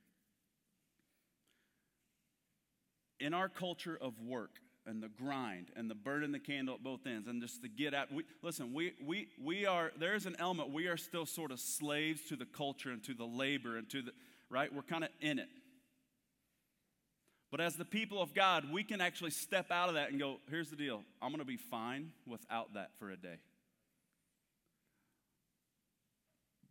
In 3.21 3.35
our 3.35 3.49
culture 3.49 3.99
of 4.01 4.21
work, 4.21 4.61
and 4.89 5.03
the 5.03 5.09
grind 5.09 5.67
and 5.77 5.91
the 5.91 5.95
burning 5.95 6.33
the 6.33 6.39
candle 6.39 6.75
at 6.75 6.83
both 6.83 7.07
ends 7.07 7.29
and 7.29 7.43
just 7.43 7.63
to 7.63 7.69
get 7.69 7.93
out. 7.93 8.11
We, 8.11 8.25
listen, 8.43 8.73
we, 8.73 8.95
we, 9.05 9.29
we 9.41 9.67
are, 9.67 9.93
there's 9.99 10.25
an 10.27 10.35
element, 10.39 10.71
we 10.71 10.87
are 10.87 10.97
still 10.97 11.27
sort 11.27 11.53
of 11.53 11.61
slaves 11.61 12.23
to 12.31 12.37
the 12.37 12.47
culture 12.47 12.91
and 12.91 13.05
to 13.05 13.15
the 13.15 13.27
labor 13.27 13.77
and 13.77 13.89
to 13.91 14.03
the, 14.03 14.13
right? 14.49 14.73
We're 14.75 14.83
kind 14.83 15.05
of 15.05 15.11
in 15.21 15.39
it. 15.39 15.49
But 17.51 17.61
as 17.61 17.77
the 17.77 17.85
people 17.85 18.21
of 18.21 18.35
God, 18.35 18.73
we 18.73 18.83
can 18.83 19.01
actually 19.01 19.31
step 19.31 19.71
out 19.71 19.89
of 19.89 19.95
that 19.95 20.11
and 20.11 20.19
go, 20.19 20.39
here's 20.51 20.71
the 20.71 20.77
deal 20.77 21.03
I'm 21.21 21.31
going 21.31 21.41
to 21.41 21.47
be 21.47 21.57
fine 21.57 22.13
without 22.27 22.75
that 22.75 22.91
for 22.99 23.11
a 23.11 23.17
day. 23.17 23.37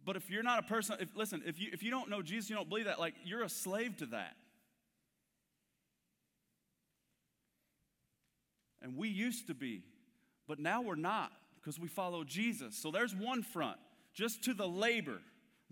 But 0.07 0.15
if 0.15 0.29
you're 0.29 0.41
not 0.41 0.57
a 0.57 0.61
person, 0.63 0.95
if, 1.01 1.09
listen, 1.17 1.43
if 1.45 1.59
you, 1.59 1.67
if 1.73 1.83
you 1.83 1.91
don't 1.91 2.09
know 2.09 2.21
Jesus, 2.21 2.49
you 2.49 2.55
don't 2.55 2.69
believe 2.69 2.85
that, 2.85 2.97
like 2.97 3.13
you're 3.25 3.43
a 3.43 3.49
slave 3.49 3.97
to 3.97 4.05
that. 4.05 4.37
And 8.81 8.95
we 8.95 9.09
used 9.09 9.47
to 9.47 9.53
be, 9.53 9.83
but 10.47 10.59
now 10.59 10.81
we're 10.81 10.95
not 10.95 11.33
because 11.57 11.77
we 11.77 11.89
follow 11.89 12.23
Jesus. 12.23 12.77
So 12.77 12.89
there's 12.89 13.13
one 13.13 13.43
front, 13.43 13.79
just 14.13 14.41
to 14.45 14.53
the 14.53 14.65
labor, 14.65 15.19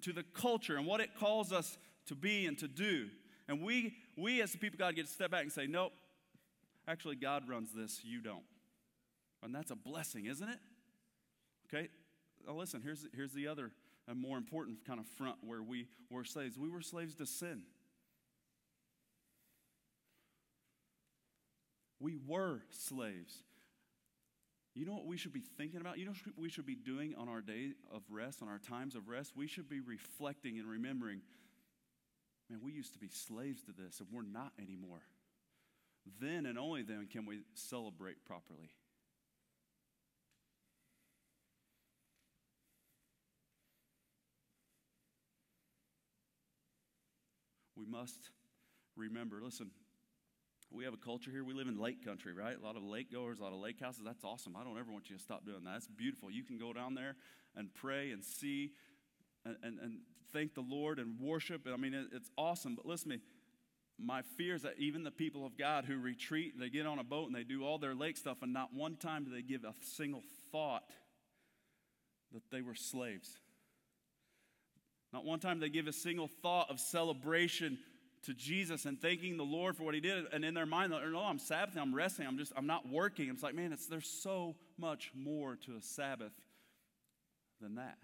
to 0.02 0.12
the 0.12 0.24
culture, 0.34 0.76
and 0.76 0.86
what 0.86 1.00
it 1.00 1.12
calls 1.18 1.54
us 1.54 1.78
to 2.08 2.14
be 2.14 2.46
and 2.46 2.58
to 2.58 2.68
do. 2.68 3.08
And 3.48 3.62
we, 3.62 3.96
we 4.18 4.42
as 4.42 4.52
the 4.52 4.58
people 4.58 4.78
God, 4.78 4.98
get 4.98 5.06
to 5.06 5.12
step 5.14 5.32
back 5.32 5.44
and 5.44 5.52
say, 5.52 5.66
nope, 5.66 5.94
actually, 6.90 7.16
God 7.16 7.48
runs 7.48 7.70
this, 7.74 8.02
you 8.04 8.20
don't. 8.20 8.44
And 9.44 9.56
that's 9.56 9.72
a 9.72 9.78
blessing, 9.78 10.26
isn't 10.26 10.50
it? 10.50 10.60
Okay? 11.74 11.88
Now 12.46 12.56
listen, 12.56 12.82
here's, 12.84 13.08
here's 13.16 13.32
the 13.32 13.48
other 13.48 13.72
and 14.08 14.20
more 14.20 14.38
important 14.38 14.86
kind 14.86 15.00
of 15.00 15.06
front 15.18 15.38
where 15.42 15.64
we 15.64 15.88
were 16.10 16.24
slaves. 16.24 16.58
We 16.58 16.70
were 16.70 16.82
slaves 16.82 17.16
to 17.16 17.26
sin. 17.26 17.64
We 22.00 22.18
were 22.28 22.62
slaves. 22.70 23.44
You 24.76 24.86
know 24.86 24.94
what 24.94 25.06
we 25.06 25.18
should 25.18 25.34
be 25.34 25.44
thinking 25.58 25.80
about? 25.80 25.98
You 25.98 26.06
know 26.06 26.12
what 26.26 26.38
we 26.38 26.50
should 26.50 26.66
be 26.66 26.76
doing 26.76 27.16
on 27.18 27.30
our 27.30 27.42
day 27.42 27.72
of 27.94 28.04
rest, 28.10 28.42
on 28.42 28.50
our 28.50 28.60
times 28.60 28.96
of 28.96 29.08
rest? 29.08 29.32
We 29.36 29.48
should 29.48 29.70
be 29.70 29.80
reflecting 29.80 30.60
and 30.60 30.68
remembering 30.68 31.22
man, 32.50 32.60
we 32.64 32.72
used 32.72 32.94
to 32.94 33.00
be 33.00 33.10
slaves 33.10 33.64
to 33.64 33.72
this, 33.72 34.00
and 34.00 34.10
we're 34.12 34.22
not 34.22 34.52
anymore. 34.60 35.02
Then 36.22 36.46
and 36.46 36.60
only 36.60 36.84
then 36.84 37.08
can 37.12 37.26
we 37.26 37.40
celebrate 37.54 38.24
properly. 38.26 38.70
We 47.76 47.86
must 47.86 48.30
remember. 48.96 49.42
Listen, 49.44 49.72
we 50.72 50.84
have 50.86 50.94
a 50.94 50.98
culture 50.98 51.32
here. 51.32 51.44
We 51.44 51.54
live 51.54 51.68
in 51.68 51.80
lake 51.80 52.04
country, 52.04 52.34
right? 52.34 52.58
A 52.60 52.66
lot 52.66 52.76
of 52.76 52.84
lake 52.84 53.12
goers, 53.12 53.40
a 53.40 53.44
lot 53.44 53.54
of 53.54 53.60
lake 53.60 53.80
houses. 53.80 54.04
That's 54.06 54.24
awesome. 54.24 54.56
I 54.56 54.64
don't 54.64 54.78
ever 54.78 54.92
want 54.92 55.10
you 55.10 55.18
to 55.18 55.22
stop 55.22 55.46
doing 55.46 55.64
that. 55.64 55.74
That's 55.74 55.88
beautiful. 55.88 56.32
You 56.32 56.44
can 56.44 56.58
go 56.58 56.74
down 56.74 56.96
there 56.96 57.16
and 57.56 57.74
pray 57.74 58.12
and 58.12 58.24
see 58.24 58.72
and, 59.46 59.56
and, 59.64 59.80
and 59.80 60.00
thank 60.34 60.56
the 60.56 60.62
Lord 60.68 61.00
and 61.00 61.20
worship. 61.20 61.68
I 61.72 61.78
mean, 61.78 61.94
it, 61.94 62.08
it's 62.12 62.30
awesome. 62.38 62.76
But 62.76 62.86
listen 62.86 63.12
to 63.12 63.18
me. 63.18 63.22
My 63.98 64.24
fear 64.38 64.56
is 64.56 64.64
that 64.64 64.74
even 64.78 65.04
the 65.04 65.12
people 65.12 65.46
of 65.46 65.58
God 65.58 65.86
who 65.86 65.98
retreat, 65.98 66.60
they 66.60 66.70
get 66.70 66.86
on 66.86 67.00
a 67.00 67.04
boat 67.04 67.28
and 67.28 67.36
they 67.36 67.44
do 67.44 67.64
all 67.64 67.78
their 67.78 67.96
lake 67.96 68.18
stuff, 68.18 68.40
and 68.42 68.52
not 68.52 68.74
one 68.74 68.98
time 68.98 69.24
do 69.24 69.32
they 69.32 69.42
give 69.42 69.64
a 69.64 69.74
single 69.82 70.22
thought 70.52 70.84
that 72.34 72.42
they 72.52 72.62
were 72.62 72.76
slaves. 72.76 73.40
Not 75.16 75.24
one 75.24 75.40
time 75.40 75.62
they 75.62 75.70
give 75.70 75.88
a 75.88 75.94
single 75.94 76.28
thought 76.28 76.70
of 76.70 76.78
celebration 76.78 77.78
to 78.24 78.34
Jesus 78.34 78.84
and 78.84 79.00
thanking 79.00 79.38
the 79.38 79.46
Lord 79.46 79.78
for 79.78 79.84
what 79.84 79.96
he 79.96 80.02
did. 80.02 80.26
And 80.34 80.44
in 80.44 80.54
their 80.54 80.66
mind, 80.66 80.92
they're, 80.92 81.10
no, 81.10 81.20
oh, 81.20 81.24
I'm 81.24 81.40
Sabbathing, 81.40 81.82
I'm 81.82 81.96
resting, 81.96 82.28
I'm 82.28 82.38
just, 82.38 82.52
I'm 82.58 82.68
not 82.68 82.90
working. 82.90 83.30
It's 83.30 83.42
like, 83.42 83.56
man, 83.56 83.72
it's, 83.72 83.88
there's 83.88 84.10
so 84.10 84.58
much 84.78 85.14
more 85.16 85.56
to 85.68 85.78
a 85.78 85.82
Sabbath 85.82 86.34
than 87.62 87.76
that. 87.76 87.98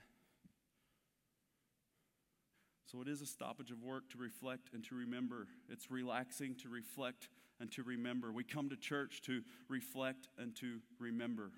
So 2.90 3.02
it 3.02 3.10
is 3.10 3.22
a 3.22 3.26
stoppage 3.26 3.72
of 3.72 3.84
work 3.84 4.10
to 4.12 4.18
reflect 4.18 4.70
and 4.74 4.82
to 4.86 4.96
remember. 4.96 5.48
It's 5.68 5.92
relaxing 5.92 6.56
to 6.64 6.70
reflect 6.70 7.28
and 7.60 7.70
to 7.74 7.84
remember. 7.84 8.32
We 8.32 8.46
come 8.46 8.70
to 8.70 8.78
church 8.78 9.22
to 9.24 9.42
reflect 9.68 10.30
and 10.38 10.56
to 10.62 10.80
remember. 10.98 11.52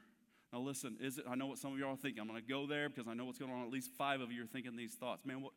Now, 0.54 0.60
listen, 0.60 0.98
is 1.02 1.18
it? 1.18 1.26
I 1.28 1.34
know 1.34 1.48
what 1.48 1.58
some 1.58 1.74
of 1.74 1.80
y'all 1.80 1.94
are 1.94 1.98
thinking. 1.98 2.22
I'm 2.22 2.28
going 2.28 2.40
to 2.40 2.48
go 2.48 2.68
there 2.68 2.88
because 2.88 3.08
I 3.08 3.16
know 3.16 3.26
what's 3.26 3.40
going 3.40 3.52
on. 3.52 3.64
At 3.64 3.72
least 3.72 3.90
five 3.98 4.22
of 4.22 4.32
you 4.32 4.44
are 4.44 4.48
thinking 4.48 4.76
these 4.76 4.94
thoughts. 4.94 5.26
Man, 5.26 5.42
what, 5.42 5.54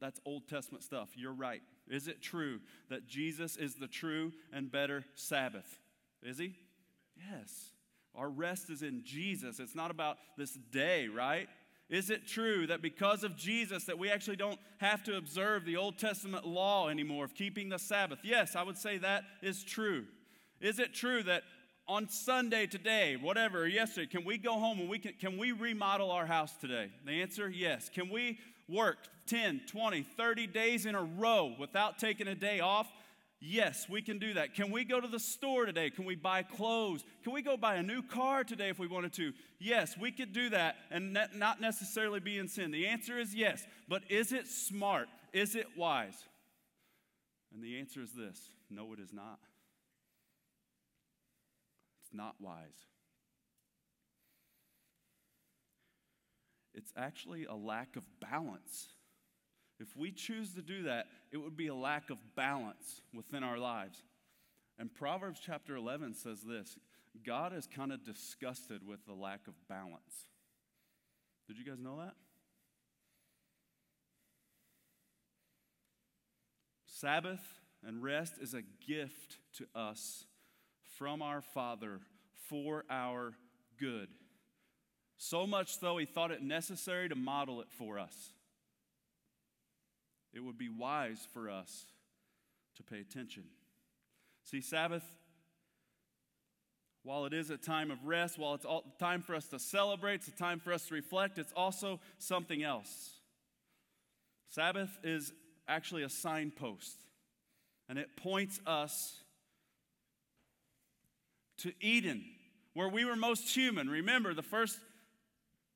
that's 0.00 0.20
Old 0.26 0.48
Testament 0.48 0.82
stuff. 0.82 1.10
You're 1.14 1.32
right. 1.32 1.62
Is 1.88 2.08
it 2.08 2.20
true 2.20 2.58
that 2.90 3.06
Jesus 3.06 3.56
is 3.56 3.76
the 3.76 3.86
true 3.86 4.32
and 4.52 4.70
better 4.70 5.04
Sabbath? 5.14 5.78
Is 6.24 6.38
he? 6.38 6.56
Yes. 7.16 7.70
Our 8.16 8.28
rest 8.28 8.68
is 8.68 8.82
in 8.82 9.02
Jesus. 9.04 9.60
It's 9.60 9.76
not 9.76 9.92
about 9.92 10.18
this 10.36 10.58
day, 10.72 11.06
right? 11.06 11.48
Is 11.88 12.10
it 12.10 12.26
true 12.26 12.66
that 12.66 12.82
because 12.82 13.22
of 13.22 13.36
Jesus 13.36 13.84
that 13.84 13.98
we 13.98 14.10
actually 14.10 14.36
don't 14.36 14.58
have 14.78 15.04
to 15.04 15.16
observe 15.16 15.64
the 15.64 15.76
Old 15.76 15.98
Testament 15.98 16.46
law 16.46 16.88
anymore 16.88 17.24
of 17.24 17.34
keeping 17.34 17.68
the 17.68 17.78
Sabbath? 17.78 18.18
Yes, 18.24 18.56
I 18.56 18.62
would 18.64 18.76
say 18.76 18.98
that 18.98 19.22
is 19.40 19.62
true. 19.62 20.06
Is 20.60 20.78
it 20.78 20.94
true 20.94 21.22
that 21.24 21.42
on 21.88 22.08
Sunday 22.08 22.66
today, 22.66 23.16
whatever, 23.20 23.66
yesterday, 23.66 24.06
can 24.06 24.24
we 24.24 24.38
go 24.38 24.58
home 24.58 24.80
and 24.80 24.88
we 24.88 24.98
can, 24.98 25.12
can 25.20 25.38
we 25.38 25.52
remodel 25.52 26.10
our 26.10 26.26
house 26.26 26.56
today? 26.56 26.90
The 27.04 27.22
answer, 27.22 27.48
yes. 27.48 27.88
Can 27.88 28.08
we 28.08 28.38
work 28.68 28.98
10, 29.26 29.62
20, 29.66 30.02
30 30.02 30.46
days 30.46 30.86
in 30.86 30.94
a 30.94 31.02
row 31.02 31.54
without 31.58 31.98
taking 31.98 32.28
a 32.28 32.34
day 32.34 32.60
off? 32.60 32.90
Yes, 33.40 33.88
we 33.88 34.02
can 34.02 34.20
do 34.20 34.34
that. 34.34 34.54
Can 34.54 34.70
we 34.70 34.84
go 34.84 35.00
to 35.00 35.08
the 35.08 35.18
store 35.18 35.66
today? 35.66 35.90
Can 35.90 36.04
we 36.04 36.14
buy 36.14 36.44
clothes? 36.44 37.02
Can 37.24 37.32
we 37.32 37.42
go 37.42 37.56
buy 37.56 37.74
a 37.74 37.82
new 37.82 38.00
car 38.00 38.44
today 38.44 38.68
if 38.68 38.78
we 38.78 38.86
wanted 38.86 39.12
to? 39.14 39.32
Yes, 39.58 39.96
we 39.98 40.12
could 40.12 40.32
do 40.32 40.50
that 40.50 40.76
and 40.92 41.18
not 41.34 41.60
necessarily 41.60 42.20
be 42.20 42.38
in 42.38 42.46
sin. 42.46 42.70
The 42.70 42.86
answer 42.86 43.18
is 43.18 43.34
yes. 43.34 43.66
But 43.88 44.02
is 44.08 44.32
it 44.32 44.46
smart? 44.46 45.08
Is 45.32 45.56
it 45.56 45.66
wise? 45.76 46.14
And 47.52 47.62
the 47.62 47.80
answer 47.80 48.00
is 48.00 48.12
this 48.12 48.38
no, 48.70 48.92
it 48.92 49.00
is 49.00 49.12
not. 49.12 49.40
Not 52.12 52.34
wise. 52.40 52.86
It's 56.74 56.92
actually 56.96 57.44
a 57.44 57.54
lack 57.54 57.96
of 57.96 58.04
balance. 58.20 58.88
If 59.78 59.96
we 59.96 60.10
choose 60.10 60.54
to 60.54 60.62
do 60.62 60.84
that, 60.84 61.06
it 61.32 61.36
would 61.36 61.56
be 61.56 61.66
a 61.66 61.74
lack 61.74 62.10
of 62.10 62.18
balance 62.34 63.02
within 63.12 63.42
our 63.42 63.58
lives. 63.58 64.02
And 64.78 64.92
Proverbs 64.92 65.40
chapter 65.44 65.76
11 65.76 66.14
says 66.14 66.42
this 66.42 66.76
God 67.24 67.52
is 67.52 67.66
kind 67.66 67.92
of 67.92 68.04
disgusted 68.04 68.86
with 68.86 69.04
the 69.06 69.12
lack 69.12 69.46
of 69.46 69.54
balance. 69.68 70.28
Did 71.46 71.58
you 71.58 71.64
guys 71.64 71.80
know 71.80 71.98
that? 71.98 72.14
Sabbath 76.86 77.42
and 77.84 78.02
rest 78.02 78.34
is 78.40 78.54
a 78.54 78.62
gift 78.86 79.38
to 79.58 79.66
us 79.74 80.24
from 80.98 81.22
our 81.22 81.40
Father 81.40 82.00
for 82.48 82.84
our 82.90 83.32
good. 83.78 84.08
So 85.16 85.46
much 85.46 85.78
so, 85.78 85.98
he 85.98 86.06
thought 86.06 86.30
it 86.30 86.42
necessary 86.42 87.08
to 87.08 87.14
model 87.14 87.60
it 87.60 87.68
for 87.70 87.98
us 87.98 88.32
it 90.32 90.40
would 90.40 90.58
be 90.58 90.68
wise 90.68 91.26
for 91.32 91.50
us 91.50 91.86
to 92.76 92.82
pay 92.82 93.00
attention. 93.00 93.44
See, 94.44 94.60
Sabbath, 94.60 95.04
while 97.02 97.26
it 97.26 97.34
is 97.34 97.50
a 97.50 97.56
time 97.56 97.90
of 97.90 98.04
rest, 98.04 98.38
while 98.38 98.54
it's 98.54 98.64
a 98.64 98.80
time 98.98 99.22
for 99.22 99.34
us 99.34 99.46
to 99.48 99.58
celebrate, 99.58 100.16
it's 100.16 100.28
a 100.28 100.32
time 100.32 100.58
for 100.58 100.72
us 100.72 100.86
to 100.86 100.94
reflect, 100.94 101.38
it's 101.38 101.52
also 101.54 102.00
something 102.18 102.62
else. 102.62 103.10
Sabbath 104.48 104.98
is 105.02 105.32
actually 105.68 106.02
a 106.02 106.08
signpost, 106.08 106.96
and 107.88 107.98
it 107.98 108.16
points 108.16 108.60
us 108.66 109.21
to 111.62 111.72
Eden, 111.80 112.24
where 112.74 112.88
we 112.88 113.04
were 113.04 113.16
most 113.16 113.54
human. 113.54 113.88
Remember 113.88 114.34
the 114.34 114.42
first 114.42 114.78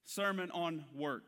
sermon 0.04 0.50
on 0.52 0.84
work. 0.94 1.24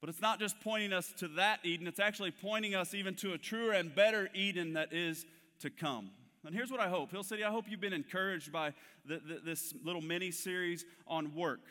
But 0.00 0.10
it's 0.10 0.20
not 0.20 0.38
just 0.38 0.60
pointing 0.60 0.92
us 0.92 1.12
to 1.18 1.28
that 1.28 1.60
Eden, 1.64 1.86
it's 1.86 2.00
actually 2.00 2.30
pointing 2.30 2.74
us 2.74 2.94
even 2.94 3.14
to 3.16 3.32
a 3.32 3.38
truer 3.38 3.72
and 3.72 3.94
better 3.94 4.28
Eden 4.34 4.74
that 4.74 4.92
is 4.92 5.24
to 5.60 5.70
come. 5.70 6.10
And 6.44 6.54
here's 6.54 6.70
what 6.70 6.80
I 6.80 6.88
hope 6.88 7.10
Hill 7.10 7.24
City, 7.24 7.42
I 7.42 7.50
hope 7.50 7.64
you've 7.68 7.80
been 7.80 7.92
encouraged 7.92 8.52
by 8.52 8.72
the, 9.04 9.20
the, 9.26 9.40
this 9.44 9.74
little 9.84 10.02
mini 10.02 10.30
series 10.30 10.84
on 11.08 11.34
work, 11.34 11.62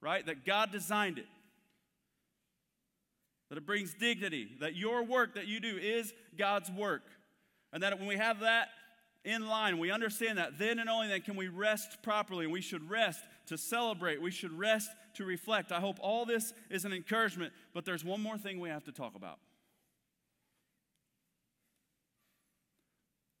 right? 0.00 0.24
That 0.26 0.44
God 0.44 0.70
designed 0.70 1.18
it, 1.18 1.26
that 3.48 3.56
it 3.56 3.64
brings 3.64 3.94
dignity, 3.94 4.48
that 4.60 4.76
your 4.76 5.02
work 5.02 5.36
that 5.36 5.46
you 5.46 5.60
do 5.60 5.78
is 5.78 6.12
God's 6.36 6.70
work. 6.70 7.04
And 7.72 7.82
that 7.82 7.98
when 7.98 8.06
we 8.06 8.16
have 8.16 8.40
that 8.40 8.68
in 9.24 9.46
line, 9.46 9.78
we 9.78 9.90
understand 9.90 10.38
that, 10.38 10.58
then 10.58 10.78
and 10.78 10.88
only 10.88 11.08
then 11.08 11.22
can 11.22 11.36
we 11.36 11.48
rest 11.48 12.02
properly. 12.02 12.46
We 12.46 12.60
should 12.60 12.88
rest 12.88 13.20
to 13.46 13.58
celebrate, 13.58 14.20
we 14.20 14.30
should 14.30 14.56
rest 14.58 14.90
to 15.14 15.24
reflect. 15.24 15.72
I 15.72 15.80
hope 15.80 15.98
all 16.00 16.24
this 16.24 16.52
is 16.70 16.84
an 16.84 16.92
encouragement, 16.92 17.52
but 17.72 17.84
there's 17.84 18.04
one 18.04 18.20
more 18.20 18.38
thing 18.38 18.60
we 18.60 18.68
have 18.68 18.84
to 18.84 18.92
talk 18.92 19.14
about. 19.14 19.38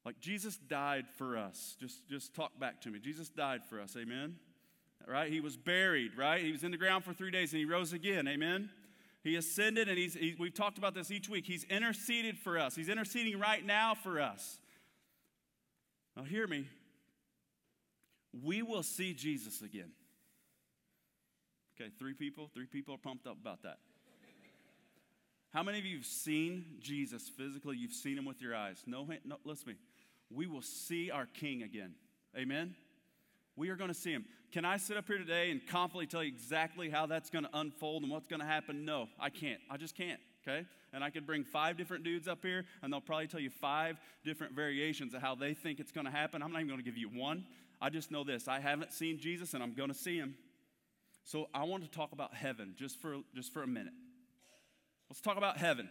Like 0.04 0.20
Jesus 0.20 0.56
died 0.56 1.06
for 1.16 1.38
us. 1.38 1.76
Just, 1.80 2.06
just 2.08 2.34
talk 2.34 2.58
back 2.60 2.82
to 2.82 2.90
me. 2.90 2.98
Jesus 2.98 3.30
died 3.30 3.62
for 3.64 3.80
us. 3.80 3.96
Amen. 3.98 4.36
Right? 5.06 5.32
He 5.32 5.40
was 5.40 5.56
buried, 5.56 6.16
right? 6.16 6.42
He 6.42 6.52
was 6.52 6.62
in 6.62 6.70
the 6.70 6.76
ground 6.76 7.04
for 7.04 7.14
three 7.14 7.30
days 7.30 7.52
and 7.52 7.58
he 7.58 7.64
rose 7.64 7.92
again. 7.92 8.28
Amen. 8.28 8.70
He 9.22 9.36
ascended, 9.36 9.88
and 9.88 9.96
he's, 9.96 10.12
he, 10.12 10.36
we've 10.38 10.52
talked 10.52 10.76
about 10.76 10.94
this 10.94 11.10
each 11.10 11.30
week. 11.30 11.46
He's 11.46 11.64
interceded 11.64 12.38
for 12.38 12.58
us. 12.58 12.76
He's 12.76 12.90
interceding 12.90 13.40
right 13.40 13.64
now 13.64 13.94
for 13.94 14.20
us. 14.20 14.58
Now, 16.16 16.22
hear 16.22 16.46
me. 16.46 16.68
We 18.42 18.62
will 18.62 18.82
see 18.82 19.14
Jesus 19.14 19.62
again. 19.62 19.92
Okay, 21.80 21.90
three 21.98 22.14
people. 22.14 22.50
Three 22.52 22.66
people 22.66 22.94
are 22.94 22.98
pumped 22.98 23.26
up 23.26 23.36
about 23.40 23.62
that. 23.62 23.78
How 25.52 25.62
many 25.62 25.78
of 25.78 25.84
you 25.84 25.98
have 25.98 26.06
seen 26.06 26.64
Jesus 26.80 27.28
physically? 27.28 27.76
You've 27.76 27.92
seen 27.92 28.18
him 28.18 28.24
with 28.24 28.42
your 28.42 28.56
eyes. 28.56 28.82
No, 28.86 29.06
no 29.24 29.36
listen 29.44 29.66
to 29.66 29.70
me. 29.70 29.76
We 30.30 30.46
will 30.46 30.62
see 30.62 31.10
our 31.10 31.26
King 31.26 31.62
again. 31.62 31.94
Amen? 32.36 32.74
We 33.56 33.68
are 33.68 33.76
going 33.76 33.88
to 33.88 33.94
see 33.94 34.10
him. 34.10 34.24
Can 34.50 34.64
I 34.64 34.78
sit 34.78 34.96
up 34.96 35.06
here 35.06 35.18
today 35.18 35.50
and 35.52 35.64
confidently 35.64 36.06
tell 36.06 36.24
you 36.24 36.28
exactly 36.28 36.90
how 36.90 37.06
that's 37.06 37.30
going 37.30 37.44
to 37.44 37.50
unfold 37.54 38.02
and 38.02 38.10
what's 38.10 38.26
going 38.26 38.40
to 38.40 38.46
happen? 38.46 38.84
No, 38.84 39.08
I 39.18 39.30
can't. 39.30 39.60
I 39.70 39.76
just 39.76 39.96
can't. 39.96 40.20
Okay? 40.46 40.66
And 40.92 41.02
I 41.02 41.10
could 41.10 41.26
bring 41.26 41.44
five 41.44 41.76
different 41.76 42.04
dudes 42.04 42.28
up 42.28 42.42
here 42.42 42.64
and 42.82 42.92
they'll 42.92 43.00
probably 43.00 43.26
tell 43.26 43.40
you 43.40 43.50
five 43.50 43.98
different 44.24 44.54
variations 44.54 45.14
of 45.14 45.22
how 45.22 45.34
they 45.34 45.54
think 45.54 45.80
it's 45.80 45.92
going 45.92 46.06
to 46.06 46.12
happen. 46.12 46.42
I'm 46.42 46.52
not 46.52 46.58
even 46.58 46.68
going 46.68 46.80
to 46.80 46.84
give 46.84 46.98
you 46.98 47.08
one. 47.08 47.44
I 47.80 47.90
just 47.90 48.10
know 48.10 48.24
this 48.24 48.46
I 48.48 48.60
haven't 48.60 48.92
seen 48.92 49.18
Jesus 49.18 49.54
and 49.54 49.62
I'm 49.62 49.74
going 49.74 49.88
to 49.88 49.94
see 49.94 50.16
him. 50.16 50.36
So 51.24 51.48
I 51.54 51.64
want 51.64 51.82
to 51.84 51.90
talk 51.90 52.12
about 52.12 52.34
heaven 52.34 52.74
just 52.76 53.00
for, 53.00 53.16
just 53.34 53.52
for 53.52 53.62
a 53.62 53.66
minute. 53.66 53.94
Let's 55.08 55.20
talk 55.20 55.38
about 55.38 55.56
heaven. 55.56 55.88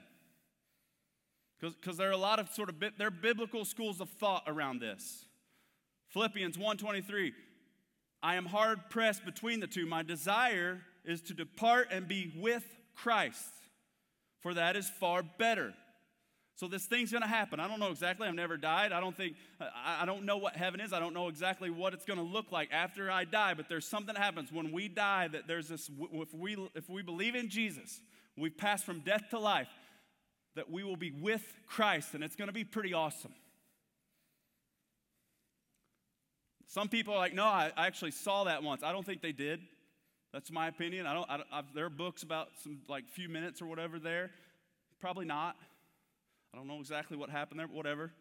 Because 1.60 1.98
there 1.98 2.10
are 2.10 2.12
a 2.12 2.18
lot 2.18 2.40
of 2.40 2.50
sort 2.50 2.70
of 2.70 2.76
there 2.80 3.08
are 3.08 3.12
biblical 3.12 3.64
schools 3.64 4.02
of 4.02 4.10
thought 4.10 4.44
around 4.48 4.80
this. 4.80 5.26
Philippians 6.10 6.58
1:23, 6.58 7.32
I 8.22 8.36
am 8.36 8.46
hard 8.46 8.90
pressed 8.90 9.24
between 9.24 9.62
the 9.62 9.68
two. 9.68 9.86
My 9.86 10.04
desire 10.04 10.82
is 11.06 11.22
to 11.22 11.34
depart 11.34 11.88
and 11.90 12.08
be 12.08 12.34
with 12.36 12.66
Christ, 12.96 13.50
for 14.44 14.54
that 14.54 14.76
is 14.76 14.88
far 14.88 15.24
better. 15.24 15.74
So 16.56 16.68
this 16.68 16.86
thing's 16.86 17.12
going 17.12 17.24
to 17.24 17.28
happen. 17.28 17.60
I 17.60 17.68
don't 17.68 17.80
know 17.80 17.90
exactly. 17.90 18.28
I've 18.28 18.36
never 18.36 18.58
died. 18.58 18.92
I 18.92 19.00
don't 19.00 19.18
think 19.18 19.36
uh, 19.60 19.66
I 19.74 20.06
don't 20.06 20.24
know 20.24 20.38
what 20.38 20.56
heaven 20.56 20.80
is. 20.80 20.94
I 20.94 21.00
don't 21.00 21.16
know 21.16 21.28
exactly 21.28 21.72
what 21.72 21.96
it's 21.96 22.06
going 22.06 22.20
to 22.20 22.26
look 22.26 22.52
like 22.52 22.70
after 22.72 23.10
I 23.10 23.26
die, 23.26 23.56
but 23.56 23.68
there's 23.70 23.88
something 23.88 24.14
that 24.14 24.22
happens 24.22 24.52
when 24.52 24.72
we 24.72 24.88
die 24.88 25.28
that 25.30 25.48
there's 25.48 25.70
this 25.70 25.90
if 26.12 26.32
we 26.32 26.56
if 26.76 26.88
we 26.88 27.02
believe 27.02 27.34
in 27.34 27.50
Jesus, 27.50 28.00
we've 28.38 28.56
passed 28.56 28.86
from 28.86 29.00
death 29.00 29.24
to 29.32 29.40
life. 29.40 29.70
that 30.56 30.70
we 30.70 30.84
will 30.84 30.96
be 30.96 31.12
with 31.12 31.42
Christ, 31.66 32.14
and 32.14 32.24
it's 32.24 32.36
going 32.36 32.48
to 32.48 32.54
be 32.54 32.64
pretty 32.64 32.94
awesome. 32.94 33.34
Some 36.68 36.90
people 36.90 37.14
are 37.14 37.18
like, 37.18 37.34
no, 37.34 37.46
I, 37.46 37.72
I 37.76 37.88
actually 37.88 38.12
saw 38.12 38.46
that 38.46 38.64
once. 38.64 38.84
I 38.84 38.92
don't 38.92 39.06
think 39.06 39.22
they 39.22 39.32
did. 39.32 39.62
That's 40.34 40.52
my 40.52 40.68
opinion. 40.68 41.06
I 41.06 41.14
don't. 41.14 41.30
I, 41.30 41.40
I've, 41.52 41.74
there 41.76 41.86
are 41.86 41.90
books 41.90 42.24
about 42.24 42.50
some 42.64 42.80
like 42.90 43.08
few 43.08 43.30
minutes 43.30 43.62
or 43.62 43.68
whatever 43.68 44.00
there. 44.00 44.32
Probably 45.00 45.26
not. 45.26 45.56
I 46.54 46.58
don't 46.58 46.68
know 46.68 46.80
exactly 46.80 47.18
what 47.18 47.30
happened 47.30 47.60
there, 47.60 47.68
but 47.68 47.76
whatever. 47.76 48.12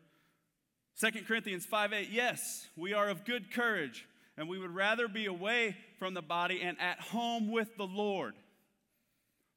2 1.00 1.10
Corinthians 1.26 1.64
5 1.64 1.92
8, 1.92 2.08
yes, 2.10 2.68
we 2.76 2.92
are 2.92 3.08
of 3.08 3.24
good 3.24 3.52
courage, 3.52 4.06
and 4.36 4.48
we 4.48 4.58
would 4.58 4.74
rather 4.74 5.08
be 5.08 5.26
away 5.26 5.76
from 5.98 6.12
the 6.12 6.22
body 6.22 6.60
and 6.62 6.78
at 6.80 7.00
home 7.00 7.50
with 7.50 7.76
the 7.76 7.86
Lord. 7.86 8.34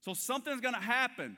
So 0.02 0.14
something's 0.14 0.62
going 0.62 0.76
to 0.76 0.80
happen 0.80 1.36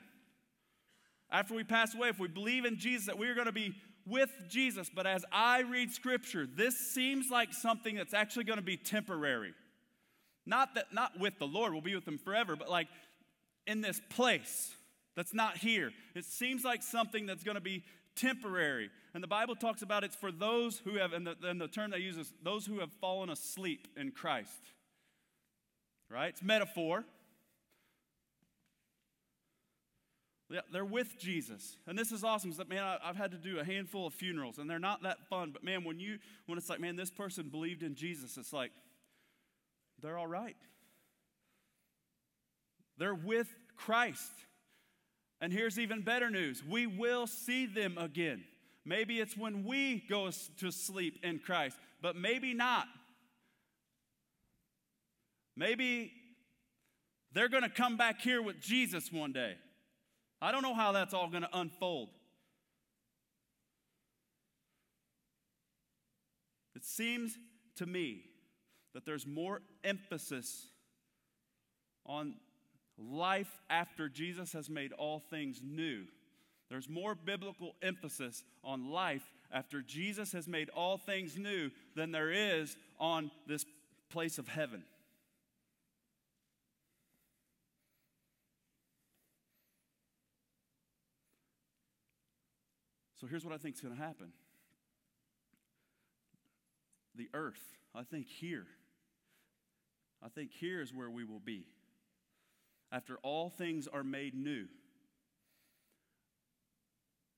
after 1.30 1.54
we 1.54 1.64
pass 1.64 1.94
away. 1.94 2.10
If 2.10 2.18
we 2.18 2.28
believe 2.28 2.64
in 2.64 2.78
Jesus, 2.78 3.06
that 3.06 3.18
we 3.18 3.28
are 3.28 3.34
going 3.34 3.46
to 3.46 3.52
be 3.52 3.74
with 4.06 4.30
Jesus. 4.48 4.90
But 4.94 5.06
as 5.06 5.24
I 5.32 5.60
read 5.60 5.90
scripture, 5.90 6.46
this 6.46 6.76
seems 6.76 7.30
like 7.30 7.52
something 7.52 7.96
that's 7.96 8.14
actually 8.14 8.44
going 8.44 8.58
to 8.58 8.64
be 8.64 8.76
temporary. 8.76 9.52
Not 10.48 10.74
that 10.76 10.92
not 10.94 11.20
with 11.20 11.38
the 11.38 11.46
Lord, 11.46 11.72
we'll 11.72 11.82
be 11.82 11.94
with 11.94 12.08
him 12.08 12.16
forever, 12.16 12.56
but 12.56 12.70
like 12.70 12.88
in 13.66 13.82
this 13.82 14.00
place 14.08 14.74
that's 15.14 15.34
not 15.34 15.58
here. 15.58 15.90
It 16.14 16.24
seems 16.24 16.64
like 16.64 16.82
something 16.82 17.26
that's 17.26 17.44
going 17.44 17.56
to 17.56 17.60
be 17.60 17.84
temporary. 18.16 18.88
And 19.12 19.22
the 19.22 19.28
Bible 19.28 19.56
talks 19.56 19.82
about 19.82 20.04
it's 20.04 20.16
for 20.16 20.32
those 20.32 20.78
who 20.78 20.96
have, 20.96 21.12
and 21.12 21.26
the, 21.26 21.36
and 21.44 21.60
the 21.60 21.68
term 21.68 21.90
they 21.90 21.98
use 21.98 22.16
is 22.16 22.32
those 22.42 22.64
who 22.64 22.80
have 22.80 22.90
fallen 23.00 23.28
asleep 23.28 23.88
in 23.96 24.10
Christ. 24.10 24.72
Right? 26.10 26.30
It's 26.30 26.42
metaphor. 26.42 27.04
Yeah, 30.50 30.60
they're 30.72 30.84
with 30.84 31.18
Jesus. 31.18 31.76
And 31.86 31.98
this 31.98 32.10
is 32.10 32.24
awesome 32.24 32.50
because, 32.50 32.66
man, 32.68 32.82
I, 32.82 33.06
have 33.06 33.16
had 33.16 33.32
to 33.32 33.36
do 33.36 33.58
a 33.58 33.64
handful 33.64 34.06
of 34.06 34.14
funerals, 34.14 34.56
and 34.56 34.70
they're 34.70 34.78
not 34.78 35.02
that 35.02 35.28
fun. 35.28 35.50
But, 35.52 35.62
man, 35.62 35.84
when, 35.84 36.00
you, 36.00 36.18
when 36.46 36.56
it's 36.56 36.70
like, 36.70 36.80
man, 36.80 36.96
this 36.96 37.10
person 37.10 37.50
believed 37.50 37.82
in 37.82 37.94
Jesus, 37.94 38.38
it's 38.38 38.52
like, 38.52 38.70
they're 40.02 40.18
all 40.18 40.26
right. 40.26 40.56
They're 42.98 43.14
with 43.14 43.48
Christ. 43.76 44.32
And 45.40 45.52
here's 45.52 45.78
even 45.78 46.02
better 46.02 46.30
news 46.30 46.62
we 46.64 46.86
will 46.86 47.26
see 47.26 47.66
them 47.66 47.96
again. 47.98 48.44
Maybe 48.84 49.20
it's 49.20 49.36
when 49.36 49.64
we 49.64 50.04
go 50.08 50.30
to 50.58 50.70
sleep 50.70 51.18
in 51.22 51.38
Christ, 51.40 51.76
but 52.00 52.16
maybe 52.16 52.54
not. 52.54 52.86
Maybe 55.56 56.12
they're 57.32 57.48
going 57.48 57.64
to 57.64 57.68
come 57.68 57.96
back 57.96 58.20
here 58.20 58.40
with 58.40 58.60
Jesus 58.60 59.12
one 59.12 59.32
day. 59.32 59.56
I 60.40 60.52
don't 60.52 60.62
know 60.62 60.74
how 60.74 60.92
that's 60.92 61.12
all 61.12 61.28
going 61.28 61.42
to 61.42 61.58
unfold. 61.58 62.10
It 66.74 66.84
seems 66.84 67.36
to 67.76 67.86
me 67.86 68.22
that 68.94 69.04
there's 69.04 69.26
more 69.26 69.60
emphasis 69.84 70.66
on 72.06 72.34
life 72.98 73.60
after 73.70 74.08
Jesus 74.08 74.52
has 74.52 74.68
made 74.68 74.92
all 74.92 75.20
things 75.20 75.60
new. 75.62 76.04
There's 76.68 76.88
more 76.88 77.14
biblical 77.14 77.74
emphasis 77.82 78.44
on 78.62 78.90
life 78.90 79.30
after 79.50 79.80
Jesus 79.80 80.32
has 80.32 80.46
made 80.46 80.68
all 80.70 80.98
things 80.98 81.38
new 81.38 81.70
than 81.96 82.12
there 82.12 82.30
is 82.30 82.76
on 82.98 83.30
this 83.46 83.64
place 84.10 84.38
of 84.38 84.48
heaven. 84.48 84.82
So 93.20 93.26
here's 93.26 93.44
what 93.44 93.54
I 93.54 93.58
think 93.58 93.74
is 93.74 93.80
going 93.80 93.96
to 93.96 94.00
happen 94.00 94.32
the 97.18 97.28
earth, 97.34 97.76
I 97.94 98.04
think 98.04 98.26
here, 98.28 98.66
I 100.24 100.28
think 100.28 100.52
here 100.52 100.80
is 100.80 100.94
where 100.94 101.10
we 101.10 101.24
will 101.24 101.40
be. 101.40 101.66
After 102.90 103.18
all 103.22 103.50
things 103.50 103.86
are 103.86 104.02
made 104.02 104.34
new, 104.34 104.66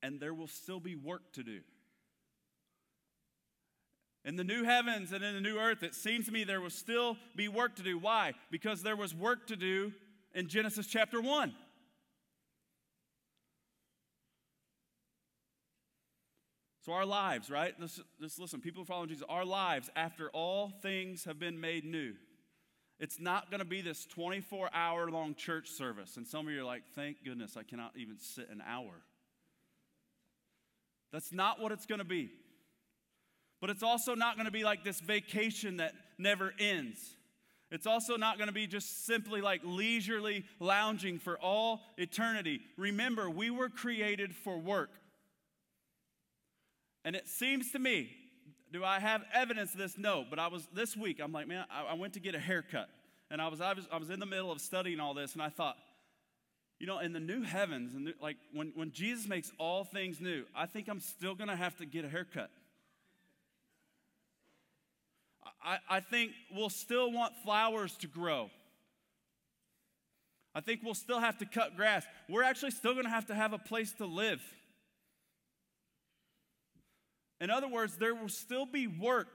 and 0.01 0.19
there 0.19 0.33
will 0.33 0.47
still 0.47 0.79
be 0.79 0.95
work 0.95 1.33
to 1.33 1.43
do. 1.43 1.59
In 4.23 4.35
the 4.35 4.43
new 4.43 4.63
heavens 4.63 5.11
and 5.11 5.23
in 5.23 5.33
the 5.33 5.41
new 5.41 5.57
earth, 5.57 5.83
it 5.83 5.95
seems 5.95 6.27
to 6.27 6.31
me 6.31 6.43
there 6.43 6.61
will 6.61 6.69
still 6.69 7.17
be 7.35 7.47
work 7.47 7.75
to 7.77 7.83
do. 7.83 7.97
Why? 7.97 8.33
Because 8.51 8.83
there 8.83 8.95
was 8.95 9.15
work 9.15 9.47
to 9.47 9.55
do 9.55 9.91
in 10.33 10.47
Genesis 10.47 10.85
chapter 10.85 11.19
1. 11.19 11.53
So, 16.83 16.93
our 16.93 17.05
lives, 17.05 17.49
right? 17.49 17.79
Just, 17.79 18.01
listen, 18.39 18.59
people 18.59 18.83
following 18.85 19.09
Jesus, 19.09 19.23
our 19.29 19.45
lives, 19.45 19.89
after 19.95 20.29
all 20.29 20.71
things 20.81 21.25
have 21.25 21.39
been 21.39 21.61
made 21.61 21.85
new, 21.85 22.13
it's 22.99 23.19
not 23.19 23.49
going 23.51 23.59
to 23.59 23.65
be 23.65 23.81
this 23.81 24.05
24 24.05 24.69
hour 24.73 25.09
long 25.09 25.35
church 25.35 25.69
service. 25.69 26.17
And 26.17 26.25
some 26.25 26.47
of 26.47 26.53
you 26.53 26.61
are 26.61 26.65
like, 26.65 26.83
thank 26.95 27.23
goodness 27.23 27.55
I 27.57 27.63
cannot 27.63 27.93
even 27.95 28.17
sit 28.19 28.49
an 28.49 28.63
hour. 28.67 28.93
That's 31.11 31.31
not 31.31 31.59
what 31.59 31.71
it's 31.71 31.85
going 31.85 31.99
to 31.99 32.05
be. 32.05 32.29
But 33.59 33.69
it's 33.69 33.83
also 33.83 34.15
not 34.15 34.35
going 34.35 34.45
to 34.45 34.51
be 34.51 34.63
like 34.63 34.83
this 34.83 34.99
vacation 34.99 35.77
that 35.77 35.93
never 36.17 36.53
ends. 36.59 37.15
It's 37.69 37.87
also 37.87 38.17
not 38.17 38.37
going 38.37 38.47
to 38.47 38.53
be 38.53 38.67
just 38.67 39.05
simply 39.05 39.39
like 39.41 39.61
leisurely 39.63 40.45
lounging 40.59 41.19
for 41.19 41.39
all 41.39 41.81
eternity. 41.97 42.61
Remember, 42.75 43.29
we 43.29 43.49
were 43.49 43.69
created 43.69 44.35
for 44.35 44.57
work. 44.57 44.89
And 47.03 47.15
it 47.15 47.27
seems 47.27 47.71
to 47.71 47.79
me, 47.79 48.09
do 48.71 48.83
I 48.83 48.99
have 48.99 49.23
evidence 49.33 49.73
of 49.73 49.79
this? 49.79 49.97
No. 49.97 50.25
But 50.29 50.39
I 50.39 50.47
was 50.47 50.67
this 50.73 50.95
week, 50.95 51.19
I'm 51.21 51.31
like, 51.31 51.47
man, 51.47 51.65
I, 51.71 51.91
I 51.91 51.93
went 51.95 52.13
to 52.13 52.19
get 52.19 52.35
a 52.35 52.39
haircut. 52.39 52.89
And 53.29 53.41
I 53.41 53.47
was, 53.47 53.61
I 53.61 53.73
was, 53.73 53.87
I 53.91 53.97
was 53.97 54.09
in 54.09 54.19
the 54.19 54.25
middle 54.25 54.51
of 54.51 54.59
studying 54.59 54.99
all 54.99 55.13
this, 55.13 55.33
and 55.33 55.41
I 55.41 55.47
thought, 55.47 55.77
you 56.79 56.87
know, 56.87 56.99
in 56.99 57.13
the 57.13 57.19
new 57.19 57.43
heavens, 57.43 57.95
and 57.95 58.13
like 58.21 58.37
when, 58.53 58.73
when 58.75 58.91
Jesus 58.91 59.27
makes 59.27 59.51
all 59.57 59.85
things 59.85 60.19
new, 60.19 60.43
I 60.55 60.65
think 60.65 60.89
I'm 60.89 60.99
still 60.99 61.35
gonna 61.35 61.55
have 61.55 61.77
to 61.77 61.85
get 61.85 62.03
a 62.03 62.09
haircut. 62.09 62.49
I, 65.63 65.77
I 65.89 65.99
think 65.99 66.31
we'll 66.53 66.69
still 66.69 67.11
want 67.11 67.33
flowers 67.43 67.95
to 67.97 68.07
grow. 68.07 68.49
I 70.53 70.59
think 70.59 70.81
we'll 70.83 70.93
still 70.93 71.19
have 71.19 71.37
to 71.37 71.45
cut 71.45 71.77
grass. 71.77 72.03
We're 72.27 72.43
actually 72.43 72.71
still 72.71 72.95
gonna 72.95 73.09
have 73.09 73.27
to 73.27 73.35
have 73.35 73.53
a 73.53 73.59
place 73.59 73.93
to 73.93 74.05
live. 74.05 74.41
In 77.41 77.49
other 77.49 77.67
words, 77.67 77.97
there 77.97 78.13
will 78.13 78.29
still 78.29 78.67
be 78.67 78.85
work. 78.85 79.27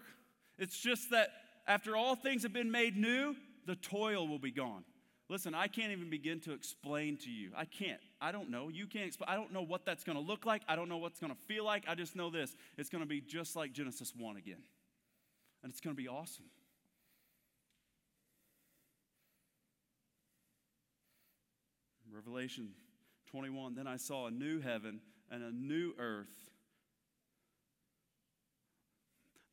It's 0.59 0.79
just 0.79 1.11
that 1.11 1.31
after 1.67 1.97
all 1.97 2.15
things 2.15 2.45
have 2.45 2.53
been 2.53 2.71
made 2.71 2.97
new, 2.97 3.35
the 3.67 3.75
toil 3.75 4.29
will 4.29 4.39
be 4.39 4.53
gone. 4.53 4.85
Listen, 5.29 5.57
I 5.57 5.67
can't 5.67 5.91
even 5.91 6.09
begin 6.09 6.39
to 6.43 6.53
explain 6.53 7.17
to 7.19 7.31
you. 7.31 7.51
I 7.57 7.65
can't. 7.65 8.01
I 8.21 8.31
don't 8.31 8.49
know. 8.49 8.69
You 8.69 8.87
can't 8.87 9.09
explain. 9.09 9.29
I 9.29 9.35
don't 9.35 9.53
know 9.53 9.63
what 9.63 9.85
that's 9.85 10.05
going 10.05 10.17
to 10.17 10.23
look 10.23 10.47
like. 10.47 10.63
I 10.69 10.77
don't 10.77 10.89
know 10.89 10.99
what's 10.99 11.19
going 11.19 11.35
to 11.35 11.39
feel 11.49 11.65
like. 11.65 11.83
I 11.89 11.97
just 11.97 12.15
know 12.15 12.31
this. 12.31 12.55
It's 12.79 12.89
going 12.89 13.03
to 13.03 13.09
be 13.09 13.21
just 13.21 13.57
like 13.57 13.73
Genesis 13.73 14.13
1 14.17 14.37
again. 14.37 14.63
And 15.65 15.73
it's 15.73 15.81
going 15.81 15.97
to 15.97 16.01
be 16.01 16.09
awesome. 16.09 16.45
Revelation 22.15 22.71
21 23.33 23.75
Then 23.75 23.89
I 23.89 23.97
saw 23.97 24.29
a 24.29 24.31
new 24.31 24.61
heaven 24.61 25.01
and 25.31 25.43
a 25.43 25.51
new 25.51 25.93
earth 25.99 26.47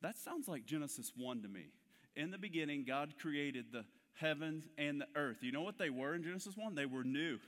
That 0.04 0.18
sounds 0.18 0.48
like 0.48 0.66
Genesis 0.66 1.12
1 1.16 1.42
to 1.42 1.48
me. 1.48 1.68
In 2.14 2.30
the 2.30 2.36
beginning, 2.36 2.84
God 2.86 3.14
created 3.18 3.72
the 3.72 3.86
heavens 4.12 4.68
and 4.76 5.00
the 5.00 5.06
earth. 5.16 5.38
You 5.40 5.50
know 5.50 5.62
what 5.62 5.78
they 5.78 5.88
were 5.88 6.14
in 6.14 6.22
Genesis 6.22 6.58
1? 6.58 6.74
They 6.74 6.84
were 6.84 7.04
new. 7.04 7.38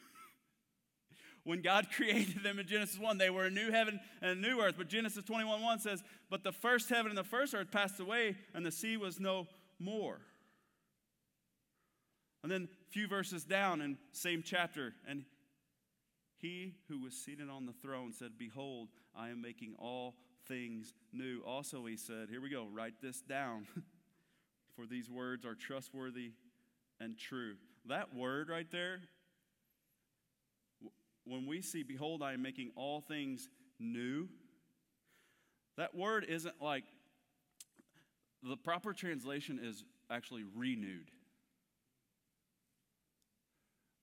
when 1.45 1.61
God 1.61 1.89
created 1.95 2.43
them 2.43 2.59
in 2.59 2.67
Genesis 2.67 2.99
1, 2.99 3.19
they 3.19 3.29
were 3.29 3.45
a 3.45 3.51
new 3.51 3.71
heaven 3.71 4.01
and 4.23 4.31
a 4.31 4.35
new 4.35 4.63
earth. 4.63 4.77
But 4.79 4.89
Genesis 4.89 5.23
21 5.25 5.61
1 5.61 5.81
says, 5.81 6.03
But 6.31 6.45
the 6.45 6.53
first 6.53 6.89
heaven 6.89 7.11
and 7.11 7.19
the 7.19 7.25
first 7.25 7.55
earth 7.55 7.71
passed 7.71 8.01
away, 8.01 8.37
and 8.55 8.65
the 8.65 8.73
sea 8.73 8.97
was 8.97 9.21
no 9.21 9.49
more. 9.79 10.23
And 12.43 12.51
then 12.51 12.69
a 12.89 12.91
few 12.91 13.07
verses 13.07 13.45
down 13.45 13.83
in 13.83 13.99
same 14.13 14.43
chapter, 14.43 14.95
and 15.07 15.27
he 16.39 16.77
who 16.89 17.03
was 17.03 17.13
seated 17.13 17.51
on 17.51 17.67
the 17.67 17.75
throne 17.83 18.15
said, 18.15 18.39
Behold, 18.39 18.89
I 19.15 19.29
am 19.29 19.43
making 19.43 19.75
all 19.79 20.15
things 20.49 20.95
new. 21.13 21.41
Also, 21.47 21.85
he 21.87 21.97
said, 21.97 22.29
Here 22.31 22.41
we 22.41 22.51
go, 22.51 22.67
write 22.73 22.95
this 23.03 23.21
down, 23.21 23.67
for 24.77 24.87
these 24.87 25.11
words 25.11 25.45
are 25.45 25.55
trustworthy 25.55 26.33
and 27.01 27.19
true. 27.19 27.55
That 27.87 28.15
word 28.15 28.49
right 28.49 28.71
there, 28.71 29.01
when 31.25 31.47
we 31.47 31.61
see, 31.61 31.83
Behold, 31.83 32.23
I 32.23 32.33
am 32.33 32.43
making 32.43 32.73
all 32.77 33.01
things 33.01 33.49
new, 33.79 34.29
that 35.77 35.95
word 35.95 36.25
isn't 36.29 36.61
like, 36.61 36.85
the 38.43 38.57
proper 38.57 38.93
translation 38.93 39.61
is 39.63 39.85
actually 40.11 40.45
renewed. 40.55 41.11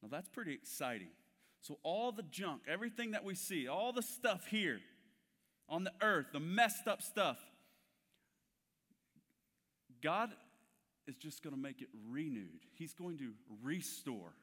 Now, 0.01 0.09
that's 0.11 0.27
pretty 0.27 0.53
exciting. 0.53 1.09
So, 1.61 1.79
all 1.81 2.11
the 2.11 2.23
junk, 2.23 2.63
everything 2.67 3.11
that 3.11 3.23
we 3.23 3.35
see, 3.35 3.67
all 3.67 3.93
the 3.93 4.01
stuff 4.01 4.47
here 4.47 4.79
on 5.73 5.83
the 5.83 5.91
earth, 6.03 6.27
the 6.31 6.39
messed 6.39 6.87
up 6.87 7.01
stuff, 7.01 7.39
God 10.03 10.29
is 11.07 11.15
just 11.15 11.41
going 11.41 11.55
to 11.55 11.59
make 11.59 11.81
it 11.81 11.87
renewed. 12.11 12.61
He's 12.75 12.93
going 12.93 13.17
to 13.17 13.31
restore. 13.63 14.33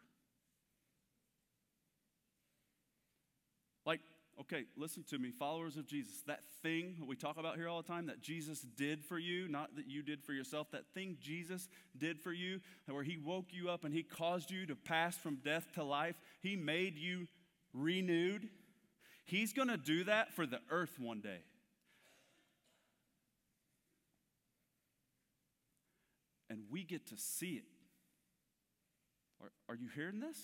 Like, 3.87 4.01
okay, 4.41 4.65
listen 4.77 5.05
to 5.11 5.21
me, 5.21 5.31
followers 5.31 5.77
of 5.77 5.87
Jesus. 5.87 6.21
That 6.27 6.41
thing 6.65 6.97
we 7.07 7.15
talk 7.15 7.39
about 7.39 7.55
here 7.55 7.69
all 7.69 7.81
the 7.81 7.89
time 7.89 8.07
that 8.07 8.21
Jesus 8.21 8.67
did 8.77 9.05
for 9.05 9.19
you, 9.19 9.47
not 9.47 9.77
that 9.77 9.87
you 9.87 10.03
did 10.03 10.25
for 10.25 10.33
yourself, 10.33 10.73
that 10.73 10.87
thing 10.95 11.17
Jesus 11.21 11.69
did 11.97 12.19
for 12.19 12.33
you, 12.33 12.61
where 12.87 13.05
He 13.05 13.17
woke 13.17 13.51
you 13.51 13.71
up 13.71 13.85
and 13.85 13.95
He 13.95 14.03
caused 14.03 14.51
you 14.51 14.67
to 14.67 14.75
pass 14.75 15.17
from 15.17 15.37
death 15.37 15.69
to 15.75 15.85
life, 15.85 16.17
He 16.43 16.57
made 16.57 16.97
you 16.99 17.29
renewed. 17.73 18.49
He's 19.31 19.53
going 19.53 19.69
to 19.69 19.77
do 19.77 20.03
that 20.05 20.35
for 20.35 20.45
the 20.45 20.59
earth 20.71 20.99
one 20.99 21.21
day. 21.21 21.45
And 26.49 26.63
we 26.69 26.83
get 26.83 27.07
to 27.11 27.17
see 27.17 27.53
it. 27.53 27.65
Are, 29.41 29.53
are 29.69 29.77
you 29.77 29.87
hearing 29.95 30.19
this? 30.19 30.37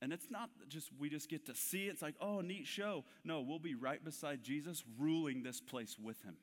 And 0.00 0.14
it's 0.14 0.30
not 0.30 0.48
just 0.66 0.88
we 0.98 1.10
just 1.10 1.28
get 1.28 1.44
to 1.44 1.54
see 1.54 1.88
it. 1.88 1.90
It's 1.90 2.00
like, 2.00 2.14
oh, 2.22 2.40
neat 2.40 2.66
show. 2.66 3.04
No, 3.22 3.42
we'll 3.42 3.58
be 3.58 3.74
right 3.74 4.02
beside 4.02 4.42
Jesus, 4.42 4.82
ruling 4.98 5.42
this 5.42 5.60
place 5.60 5.98
with 6.02 6.22
him. 6.22 6.36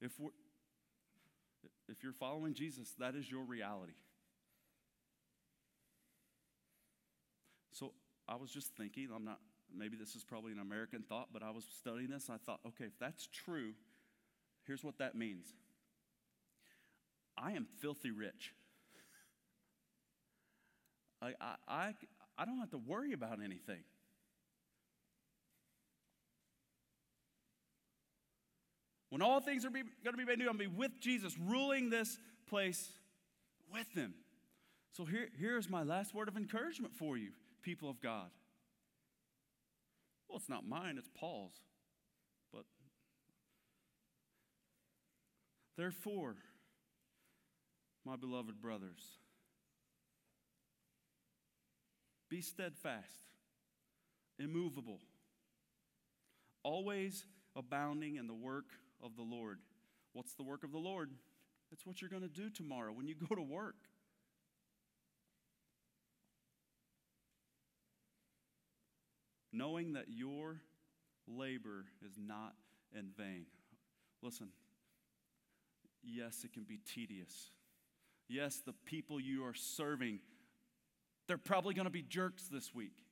If 0.00 0.12
we're 0.20 0.30
if 1.88 2.04
you're 2.04 2.12
following 2.12 2.54
Jesus, 2.54 2.94
that 3.00 3.16
is 3.16 3.28
your 3.28 3.42
reality. 3.42 3.94
So 7.72 7.92
I 8.28 8.36
was 8.36 8.52
just 8.52 8.76
thinking, 8.76 9.08
I'm 9.12 9.24
not, 9.24 9.40
maybe 9.76 9.96
this 9.96 10.14
is 10.14 10.24
probably 10.24 10.52
an 10.52 10.58
American 10.58 11.02
thought, 11.02 11.28
but 11.32 11.42
I 11.42 11.50
was 11.50 11.64
studying 11.78 12.10
this. 12.10 12.28
I 12.30 12.36
thought, 12.36 12.60
okay, 12.66 12.84
if 12.84 12.98
that's 12.98 13.26
true, 13.26 13.72
here's 14.66 14.84
what 14.84 14.98
that 14.98 15.14
means 15.14 15.52
I 17.36 17.52
am 17.52 17.66
filthy 17.80 18.10
rich. 18.10 18.54
I, 21.22 21.34
I, 21.68 21.94
I, 22.36 22.44
don't 22.44 22.58
have 22.58 22.70
to 22.70 22.78
worry 22.78 23.12
about 23.12 23.38
anything. 23.42 23.82
When 29.10 29.22
all 29.22 29.40
things 29.40 29.64
are 29.64 29.70
going 29.70 29.86
to 30.04 30.12
be 30.16 30.24
made 30.24 30.38
new, 30.38 30.48
I'm 30.48 30.56
going 30.56 30.70
to 30.70 30.74
be 30.74 30.78
with 30.78 31.00
Jesus, 31.00 31.34
ruling 31.38 31.90
this 31.90 32.18
place 32.48 32.92
with 33.72 33.90
Him. 33.94 34.14
So 34.92 35.04
here, 35.04 35.28
here's 35.38 35.68
my 35.68 35.82
last 35.82 36.14
word 36.14 36.28
of 36.28 36.36
encouragement 36.36 36.94
for 36.94 37.16
you, 37.16 37.30
people 37.62 37.88
of 37.88 38.00
God. 38.00 38.30
Well, 40.30 40.38
it's 40.38 40.48
not 40.48 40.66
mine, 40.66 40.96
it's 40.96 41.10
Paul's. 41.14 41.60
But 42.52 42.64
therefore, 45.76 46.36
my 48.06 48.16
beloved 48.16 48.62
brothers, 48.62 49.18
Be 52.30 52.40
steadfast, 52.40 53.26
immovable, 54.38 55.00
always 56.62 57.26
abounding 57.56 58.14
in 58.14 58.28
the 58.28 58.34
work 58.34 58.66
of 59.02 59.16
the 59.16 59.22
Lord. 59.22 59.58
What's 60.12 60.34
the 60.34 60.44
work 60.44 60.62
of 60.62 60.70
the 60.70 60.78
Lord? 60.78 61.10
That's 61.70 61.84
what 61.84 62.00
you're 62.00 62.08
going 62.08 62.22
to 62.22 62.28
do 62.28 62.48
tomorrow 62.48 62.92
when 62.92 63.08
you 63.08 63.16
go 63.28 63.34
to 63.34 63.42
work. 63.42 63.74
Knowing 69.52 69.94
that 69.94 70.06
your 70.08 70.60
labor 71.26 71.86
is 72.06 72.14
not 72.18 72.54
in 72.96 73.10
vain. 73.16 73.46
Listen, 74.22 74.48
yes, 76.02 76.44
it 76.44 76.52
can 76.52 76.64
be 76.64 76.78
tedious. 76.78 77.50
Yes, 78.28 78.60
the 78.64 78.74
people 78.84 79.20
you 79.20 79.44
are 79.44 79.54
serving 79.54 80.20
they're 81.30 81.38
probably 81.38 81.74
going 81.74 81.84
to 81.84 81.92
be 81.92 82.02
jerks 82.02 82.48
this 82.50 82.74
week. 82.74 83.04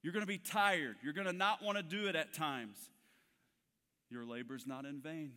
You're 0.00 0.12
going 0.12 0.22
to 0.22 0.28
be 0.28 0.38
tired. 0.38 0.94
You're 1.02 1.14
going 1.14 1.26
to 1.26 1.32
not 1.32 1.64
want 1.64 1.78
to 1.78 1.82
do 1.82 2.06
it 2.06 2.14
at 2.14 2.32
times. 2.32 2.78
Your 4.08 4.24
labor's 4.24 4.68
not 4.68 4.84
in 4.84 5.00
vain. 5.00 5.32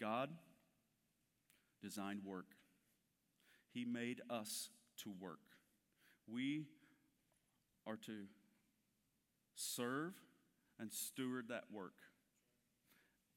God 0.00 0.30
designed 1.86 2.20
work. 2.24 2.46
He 3.72 3.84
made 3.84 4.20
us 4.28 4.70
to 5.04 5.12
work. 5.20 5.38
We 6.26 6.64
are 7.86 7.96
to 8.06 8.24
serve 9.54 10.14
and 10.80 10.90
steward 10.90 11.46
that 11.50 11.64
work. 11.72 11.94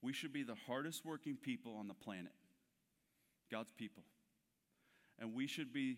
We 0.02 0.14
should 0.14 0.34
be 0.34 0.44
the 0.44 0.56
hardest 0.66 1.06
working 1.06 1.38
people 1.38 1.76
on 1.76 1.88
the 1.88 1.94
planet, 1.94 2.32
God's 3.52 3.72
people. 3.72 4.04
And 5.20 5.36
we 5.36 5.46
should 5.46 5.72
be 5.72 5.98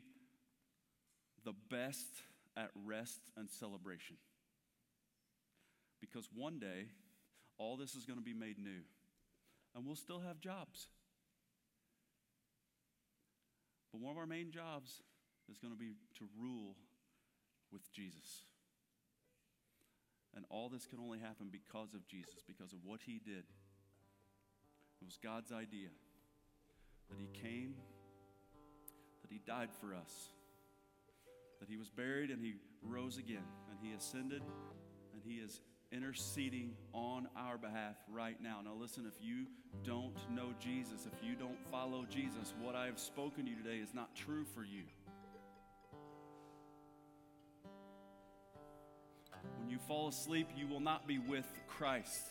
the 1.46 1.54
best 1.70 2.10
at 2.58 2.72
rest 2.86 3.22
and 3.38 3.50
celebration. 3.50 4.18
Because 6.02 6.28
one 6.36 6.60
day, 6.60 6.88
all 7.58 7.78
this 7.78 7.96
is 7.96 8.06
going 8.06 8.20
to 8.20 8.26
be 8.26 8.34
made 8.34 8.58
new, 8.58 8.82
and 9.76 9.86
we'll 9.86 9.96
still 9.96 10.20
have 10.20 10.42
jobs. 10.42 10.88
But 13.92 14.02
one 14.02 14.12
of 14.12 14.18
our 14.18 14.26
main 14.26 14.52
jobs 14.52 15.02
is 15.50 15.58
going 15.58 15.74
to 15.74 15.80
be 15.80 15.94
to 16.20 16.28
rule 16.40 16.76
with 17.72 17.92
Jesus. 17.92 18.44
And 20.36 20.46
all 20.50 20.70
this 20.70 20.86
can 20.86 21.00
only 21.00 21.20
happen 21.20 21.50
because 21.52 21.94
of 21.94 22.08
Jesus, 22.08 22.42
because 22.48 22.72
of 22.72 22.80
what 22.86 23.02
he 23.06 23.20
did. 23.24 23.44
It 25.02 25.06
was 25.06 25.18
God's 25.22 25.52
idea 25.52 25.90
that 27.10 27.18
He 27.20 27.28
came, 27.42 27.74
that 29.24 29.32
He 29.32 29.40
died 29.46 29.70
for 29.80 29.96
us, 29.96 30.30
that 31.60 31.68
He 31.68 31.76
was 31.76 31.90
buried 31.90 32.30
and 32.30 32.40
He 32.40 32.54
rose 32.84 33.18
again, 33.18 33.44
and 33.70 33.80
He 33.82 33.94
ascended, 33.96 34.44
and 35.14 35.22
He 35.26 35.36
is 35.36 35.60
interceding 35.92 36.72
on 36.94 37.28
our 37.36 37.58
behalf 37.58 37.96
right 38.12 38.42
now. 38.42 38.60
Now, 38.64 38.74
listen, 38.80 39.06
if 39.06 39.24
you 39.24 39.46
don't 39.84 40.16
know 40.34 40.54
Jesus, 40.60 41.06
if 41.06 41.28
you 41.28 41.36
don't 41.36 41.58
follow 41.70 42.06
Jesus, 42.10 42.54
what 42.62 42.76
I 42.76 42.86
have 42.86 43.00
spoken 43.00 43.46
to 43.46 43.52
you 43.52 43.58
today 43.58 43.78
is 43.78 43.94
not 43.94 44.16
true 44.16 44.46
for 44.56 44.64
you. 44.64 44.84
When 49.60 49.70
you 49.70 49.80
fall 49.80 50.08
asleep, 50.08 50.50
you 50.56 50.68
will 50.68 50.80
not 50.80 51.08
be 51.08 51.20
with 51.20 51.48
Christ. 51.68 52.22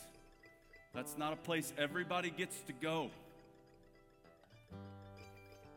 That's 0.95 1.17
not 1.19 1.33
a 1.33 1.37
place 1.37 1.73
everybody 1.79 2.31
gets 2.31 2.61
to 2.63 2.73
go. 2.73 3.11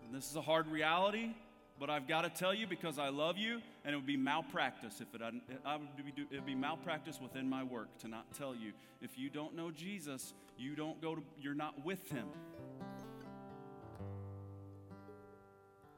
And 0.05 0.13
this 0.13 0.29
is 0.29 0.35
a 0.35 0.41
hard 0.41 0.67
reality, 0.67 1.31
but 1.79 1.89
I've 1.89 2.07
got 2.07 2.21
to 2.21 2.29
tell 2.29 2.53
you 2.53 2.67
because 2.67 2.97
I 2.97 3.09
love 3.09 3.37
you, 3.37 3.61
and 3.85 3.93
it 3.93 3.97
would 3.97 4.05
be 4.05 4.17
malpractice 4.17 5.01
if 5.01 5.13
it 5.13 5.21
I 5.65 5.75
would 5.75 5.95
be, 5.97 6.21
it 6.21 6.35
would 6.35 6.45
be 6.45 6.55
malpractice 6.55 7.19
within 7.21 7.49
my 7.49 7.63
work 7.63 7.97
to 7.99 8.07
not 8.07 8.33
tell 8.33 8.55
you. 8.55 8.71
If 9.01 9.17
you 9.17 9.29
don't 9.29 9.55
know 9.55 9.71
Jesus, 9.71 10.33
you 10.57 10.75
don't 10.75 11.01
go 11.01 11.15
to, 11.15 11.21
you're 11.39 11.53
not 11.53 11.83
with 11.85 12.09
Him. 12.09 12.27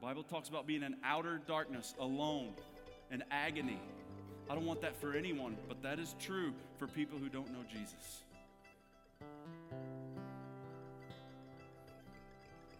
Bible 0.00 0.24
talks 0.24 0.48
about 0.48 0.66
being 0.66 0.82
in 0.82 0.96
outer 1.04 1.40
darkness, 1.46 1.94
alone, 1.98 2.54
in 3.10 3.24
agony. 3.30 3.80
I 4.48 4.54
don't 4.54 4.66
want 4.66 4.80
that 4.82 5.00
for 5.00 5.14
anyone, 5.14 5.56
but 5.68 5.82
that 5.82 5.98
is 5.98 6.14
true 6.20 6.52
for 6.78 6.86
people 6.86 7.18
who 7.18 7.28
don't 7.28 7.50
know 7.52 7.64
Jesus. 7.68 8.22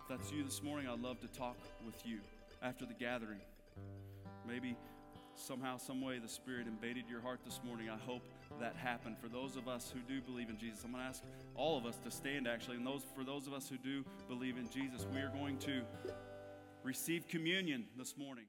If 0.01 0.09
that's 0.09 0.31
you 0.31 0.45
this 0.45 0.63
morning, 0.63 0.89
I'd 0.89 1.01
love 1.01 1.21
to 1.21 1.29
talk 1.29 1.57
with 1.85 2.07
you 2.07 2.19
after 2.63 2.87
the 2.87 2.95
gathering. 2.95 3.41
Maybe 4.47 4.77
somehow, 5.39 5.77
some 5.77 6.01
way, 6.01 6.19
the 6.19 6.29
Spirit 6.29 6.67
invaded 6.67 7.05
your 7.09 7.21
heart 7.21 7.41
this 7.45 7.61
morning. 7.65 7.89
I 7.89 7.97
hope 7.97 8.23
that 8.61 8.75
happened. 8.77 9.17
For 9.19 9.29
those 9.29 9.57
of 9.57 9.69
us 9.69 9.93
who 9.93 10.01
do 10.01 10.21
believe 10.21 10.49
in 10.49 10.59
Jesus, 10.59 10.85
I'm 10.85 10.93
going 10.93 11.03
to 11.03 11.09
ask 11.09 11.23
all 11.55 11.79
of 11.79 11.87
us 11.87 11.99
to 12.05 12.11
stand 12.11 12.49
actually. 12.49 12.77
And 12.77 12.87
those 12.87 13.03
for 13.15 13.25
those 13.25 13.47
of 13.47 13.53
us 13.53 13.69
who 13.69 13.77
do 13.77 14.05
believe 14.29 14.57
in 14.57 14.69
Jesus, 14.71 15.07
we 15.13 15.21
are 15.21 15.31
going 15.31 15.59
to 15.59 15.83
receive 16.83 17.29
communion 17.29 17.85
this 17.97 18.17
morning. 18.17 18.47